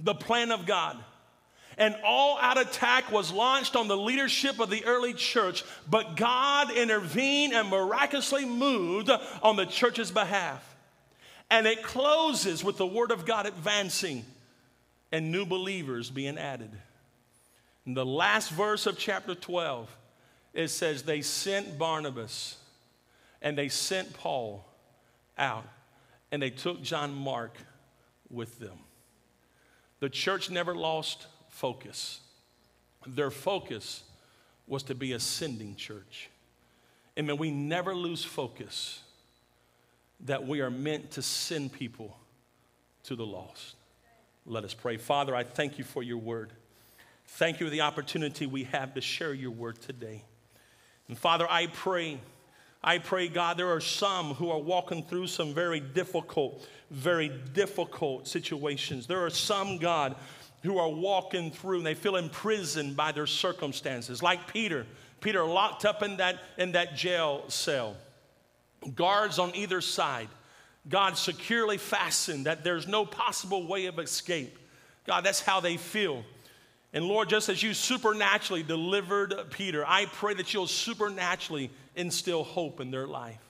the 0.00 0.14
plan 0.14 0.50
of 0.50 0.66
God. 0.66 0.98
An 1.76 1.96
all 2.04 2.38
out 2.40 2.58
attack 2.58 3.10
was 3.10 3.32
launched 3.32 3.74
on 3.74 3.88
the 3.88 3.96
leadership 3.96 4.60
of 4.60 4.70
the 4.70 4.84
early 4.84 5.12
church, 5.12 5.64
but 5.88 6.16
God 6.16 6.70
intervened 6.70 7.52
and 7.52 7.68
miraculously 7.68 8.44
moved 8.44 9.10
on 9.42 9.56
the 9.56 9.66
church's 9.66 10.10
behalf. 10.10 10.74
And 11.50 11.66
it 11.66 11.82
closes 11.82 12.62
with 12.62 12.76
the 12.76 12.86
word 12.86 13.10
of 13.10 13.26
God 13.26 13.46
advancing 13.46 14.24
and 15.10 15.32
new 15.32 15.44
believers 15.44 16.10
being 16.10 16.38
added. 16.38 16.70
In 17.86 17.94
the 17.94 18.06
last 18.06 18.50
verse 18.50 18.86
of 18.86 18.96
chapter 18.96 19.34
12, 19.34 19.94
it 20.54 20.68
says, 20.68 21.02
They 21.02 21.22
sent 21.22 21.78
Barnabas 21.78 22.56
and 23.42 23.58
they 23.58 23.68
sent 23.68 24.14
Paul 24.14 24.64
out, 25.36 25.66
and 26.32 26.40
they 26.40 26.50
took 26.50 26.82
John 26.82 27.12
Mark 27.12 27.58
with 28.30 28.58
them. 28.58 28.78
The 30.04 30.10
church 30.10 30.50
never 30.50 30.74
lost 30.74 31.28
focus. 31.48 32.20
Their 33.06 33.30
focus 33.30 34.02
was 34.66 34.82
to 34.82 34.94
be 34.94 35.12
a 35.12 35.18
sending 35.18 35.76
church. 35.76 36.28
And 37.16 37.26
may 37.26 37.32
we 37.32 37.50
never 37.50 37.94
lose 37.94 38.22
focus 38.22 39.00
that 40.26 40.46
we 40.46 40.60
are 40.60 40.68
meant 40.68 41.12
to 41.12 41.22
send 41.22 41.72
people 41.72 42.18
to 43.04 43.16
the 43.16 43.24
lost. 43.24 43.76
Let 44.44 44.64
us 44.64 44.74
pray. 44.74 44.98
Father, 44.98 45.34
I 45.34 45.42
thank 45.42 45.78
you 45.78 45.84
for 45.84 46.02
your 46.02 46.18
word. 46.18 46.52
Thank 47.26 47.58
you 47.58 47.66
for 47.66 47.70
the 47.70 47.80
opportunity 47.80 48.44
we 48.44 48.64
have 48.64 48.92
to 48.96 49.00
share 49.00 49.32
your 49.32 49.52
word 49.52 49.80
today. 49.80 50.22
And 51.08 51.16
Father, 51.16 51.50
I 51.50 51.68
pray, 51.68 52.20
I 52.84 52.98
pray, 52.98 53.28
God, 53.28 53.56
there 53.56 53.72
are 53.72 53.80
some 53.80 54.34
who 54.34 54.50
are 54.50 54.60
walking 54.60 55.02
through 55.02 55.26
some 55.28 55.54
very 55.54 55.80
difficult 55.80 56.64
very 56.94 57.28
difficult 57.52 58.28
situations. 58.28 59.06
There 59.06 59.24
are 59.24 59.30
some, 59.30 59.78
God, 59.78 60.14
who 60.62 60.78
are 60.78 60.88
walking 60.88 61.50
through 61.50 61.78
and 61.78 61.86
they 61.86 61.94
feel 61.94 62.16
imprisoned 62.16 62.96
by 62.96 63.12
their 63.12 63.26
circumstances, 63.26 64.22
like 64.22 64.52
Peter. 64.52 64.86
Peter 65.20 65.44
locked 65.44 65.84
up 65.84 66.02
in 66.02 66.16
that, 66.18 66.36
in 66.56 66.72
that 66.72 66.94
jail 66.96 67.44
cell, 67.48 67.96
guards 68.94 69.38
on 69.38 69.54
either 69.54 69.80
side. 69.80 70.28
God 70.88 71.16
securely 71.16 71.78
fastened 71.78 72.46
that 72.46 72.62
there's 72.62 72.86
no 72.86 73.04
possible 73.06 73.66
way 73.66 73.86
of 73.86 73.98
escape. 73.98 74.58
God, 75.06 75.24
that's 75.24 75.40
how 75.40 75.60
they 75.60 75.76
feel. 75.76 76.24
And 76.94 77.06
Lord, 77.06 77.28
just 77.28 77.48
as 77.48 77.60
you 77.60 77.74
supernaturally 77.74 78.62
delivered 78.62 79.34
Peter, 79.50 79.84
I 79.84 80.06
pray 80.06 80.34
that 80.34 80.54
you'll 80.54 80.68
supernaturally 80.68 81.70
instill 81.96 82.44
hope 82.44 82.80
in 82.80 82.92
their 82.92 83.08
life. 83.08 83.40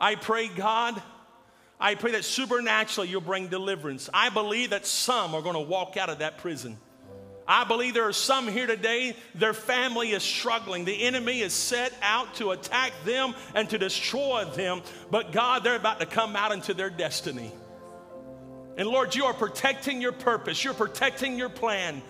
I 0.00 0.16
pray, 0.16 0.48
God, 0.48 1.00
I 1.78 1.94
pray 1.94 2.12
that 2.12 2.24
supernaturally 2.24 3.08
you'll 3.08 3.20
bring 3.20 3.46
deliverance. 3.46 4.10
I 4.12 4.30
believe 4.30 4.70
that 4.70 4.84
some 4.84 5.36
are 5.36 5.42
going 5.42 5.54
to 5.54 5.60
walk 5.60 5.96
out 5.96 6.10
of 6.10 6.18
that 6.18 6.38
prison. 6.38 6.76
I 7.46 7.62
believe 7.64 7.94
there 7.94 8.08
are 8.08 8.12
some 8.12 8.48
here 8.48 8.66
today, 8.66 9.16
their 9.36 9.54
family 9.54 10.10
is 10.10 10.24
struggling. 10.24 10.84
The 10.84 11.02
enemy 11.04 11.40
is 11.40 11.52
set 11.52 11.92
out 12.02 12.34
to 12.36 12.50
attack 12.50 12.92
them 13.04 13.34
and 13.54 13.70
to 13.70 13.78
destroy 13.78 14.44
them, 14.44 14.82
but 15.10 15.30
God, 15.30 15.62
they're 15.62 15.76
about 15.76 16.00
to 16.00 16.06
come 16.06 16.34
out 16.34 16.50
into 16.50 16.74
their 16.74 16.90
destiny. 16.90 17.52
And 18.76 18.88
Lord, 18.88 19.14
you 19.14 19.24
are 19.26 19.34
protecting 19.34 20.00
your 20.00 20.12
purpose, 20.12 20.64
you're 20.64 20.74
protecting 20.74 21.38
your 21.38 21.48
plan. 21.48 22.02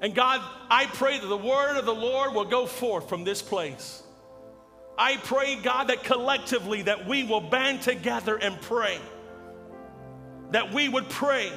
And 0.00 0.14
God, 0.14 0.40
I 0.70 0.86
pray 0.86 1.18
that 1.18 1.26
the 1.26 1.36
word 1.36 1.76
of 1.76 1.84
the 1.84 1.94
Lord 1.94 2.34
will 2.34 2.44
go 2.44 2.66
forth 2.66 3.08
from 3.08 3.24
this 3.24 3.42
place. 3.42 4.02
I 4.96 5.16
pray, 5.16 5.56
God, 5.56 5.88
that 5.88 6.04
collectively 6.04 6.82
that 6.82 7.06
we 7.06 7.24
will 7.24 7.40
band 7.40 7.82
together 7.82 8.36
and 8.36 8.60
pray 8.60 8.98
that 10.50 10.72
we 10.72 10.88
would 10.88 11.08
pray. 11.08 11.52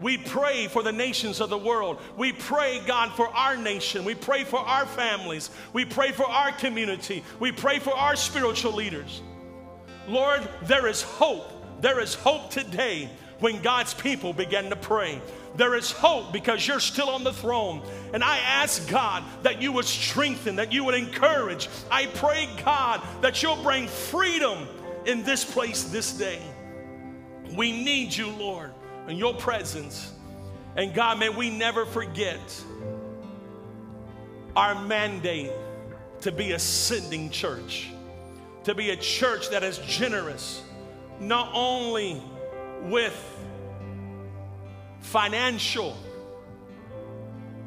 We 0.00 0.18
pray 0.18 0.66
for 0.66 0.82
the 0.82 0.92
nations 0.92 1.40
of 1.40 1.48
the 1.48 1.58
world. 1.58 1.98
We 2.16 2.32
pray, 2.32 2.82
God, 2.86 3.12
for 3.12 3.28
our 3.28 3.56
nation. 3.56 4.04
We 4.04 4.14
pray 4.14 4.44
for 4.44 4.58
our 4.58 4.84
families. 4.84 5.50
We 5.72 5.84
pray 5.84 6.12
for 6.12 6.26
our 6.26 6.52
community. 6.52 7.24
We 7.40 7.52
pray 7.52 7.78
for 7.78 7.96
our 7.96 8.14
spiritual 8.14 8.72
leaders. 8.72 9.22
Lord, 10.06 10.46
there 10.62 10.86
is 10.86 11.02
hope. 11.02 11.50
There 11.80 12.00
is 12.00 12.14
hope 12.14 12.50
today 12.50 13.08
when 13.40 13.62
God's 13.62 13.94
people 13.94 14.32
begin 14.32 14.68
to 14.70 14.76
pray. 14.76 15.20
There 15.56 15.74
is 15.74 15.90
hope 15.90 16.32
because 16.32 16.66
you're 16.66 16.80
still 16.80 17.08
on 17.08 17.24
the 17.24 17.32
throne. 17.32 17.82
And 18.12 18.22
I 18.22 18.38
ask 18.38 18.86
God 18.88 19.24
that 19.42 19.62
you 19.62 19.72
would 19.72 19.86
strengthen, 19.86 20.56
that 20.56 20.72
you 20.72 20.84
would 20.84 20.94
encourage. 20.94 21.68
I 21.90 22.06
pray, 22.06 22.48
God, 22.64 23.00
that 23.22 23.42
you'll 23.42 23.62
bring 23.62 23.88
freedom 23.88 24.68
in 25.06 25.22
this 25.22 25.44
place 25.44 25.84
this 25.84 26.12
day. 26.12 26.40
We 27.54 27.72
need 27.72 28.14
you, 28.14 28.28
Lord, 28.28 28.72
in 29.08 29.16
your 29.16 29.34
presence. 29.34 30.12
And 30.76 30.92
God, 30.94 31.18
may 31.18 31.30
we 31.30 31.48
never 31.48 31.86
forget 31.86 32.62
our 34.54 34.74
mandate 34.74 35.52
to 36.22 36.32
be 36.32 36.52
a 36.52 36.58
sending 36.58 37.30
church, 37.30 37.88
to 38.64 38.74
be 38.74 38.90
a 38.90 38.96
church 38.96 39.50
that 39.50 39.62
is 39.62 39.78
generous, 39.78 40.62
not 41.20 41.50
only 41.54 42.22
with 42.82 43.14
financial, 45.06 45.96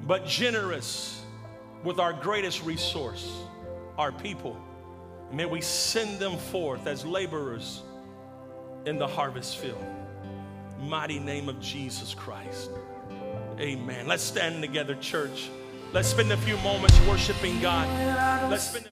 but 0.05 0.25
generous 0.25 1.23
with 1.85 1.97
our 1.97 2.11
greatest 2.11 2.63
resource, 2.65 3.31
our 3.97 4.11
people. 4.11 4.61
May 5.31 5.45
we 5.45 5.61
send 5.61 6.19
them 6.19 6.37
forth 6.37 6.85
as 6.85 7.05
laborers 7.05 7.81
in 8.85 8.97
the 8.97 9.07
harvest 9.07 9.57
field. 9.57 9.83
Mighty 10.81 11.19
name 11.19 11.47
of 11.47 11.61
Jesus 11.61 12.13
Christ. 12.13 12.71
Amen. 13.57 14.05
Let's 14.05 14.23
stand 14.23 14.61
together, 14.61 14.95
church. 14.95 15.49
Let's 15.93 16.09
spend 16.09 16.31
a 16.33 16.37
few 16.37 16.57
moments 16.57 16.99
worshiping 17.07 17.61
God. 17.61 17.87
Let's 18.51 18.69
spend 18.69 18.85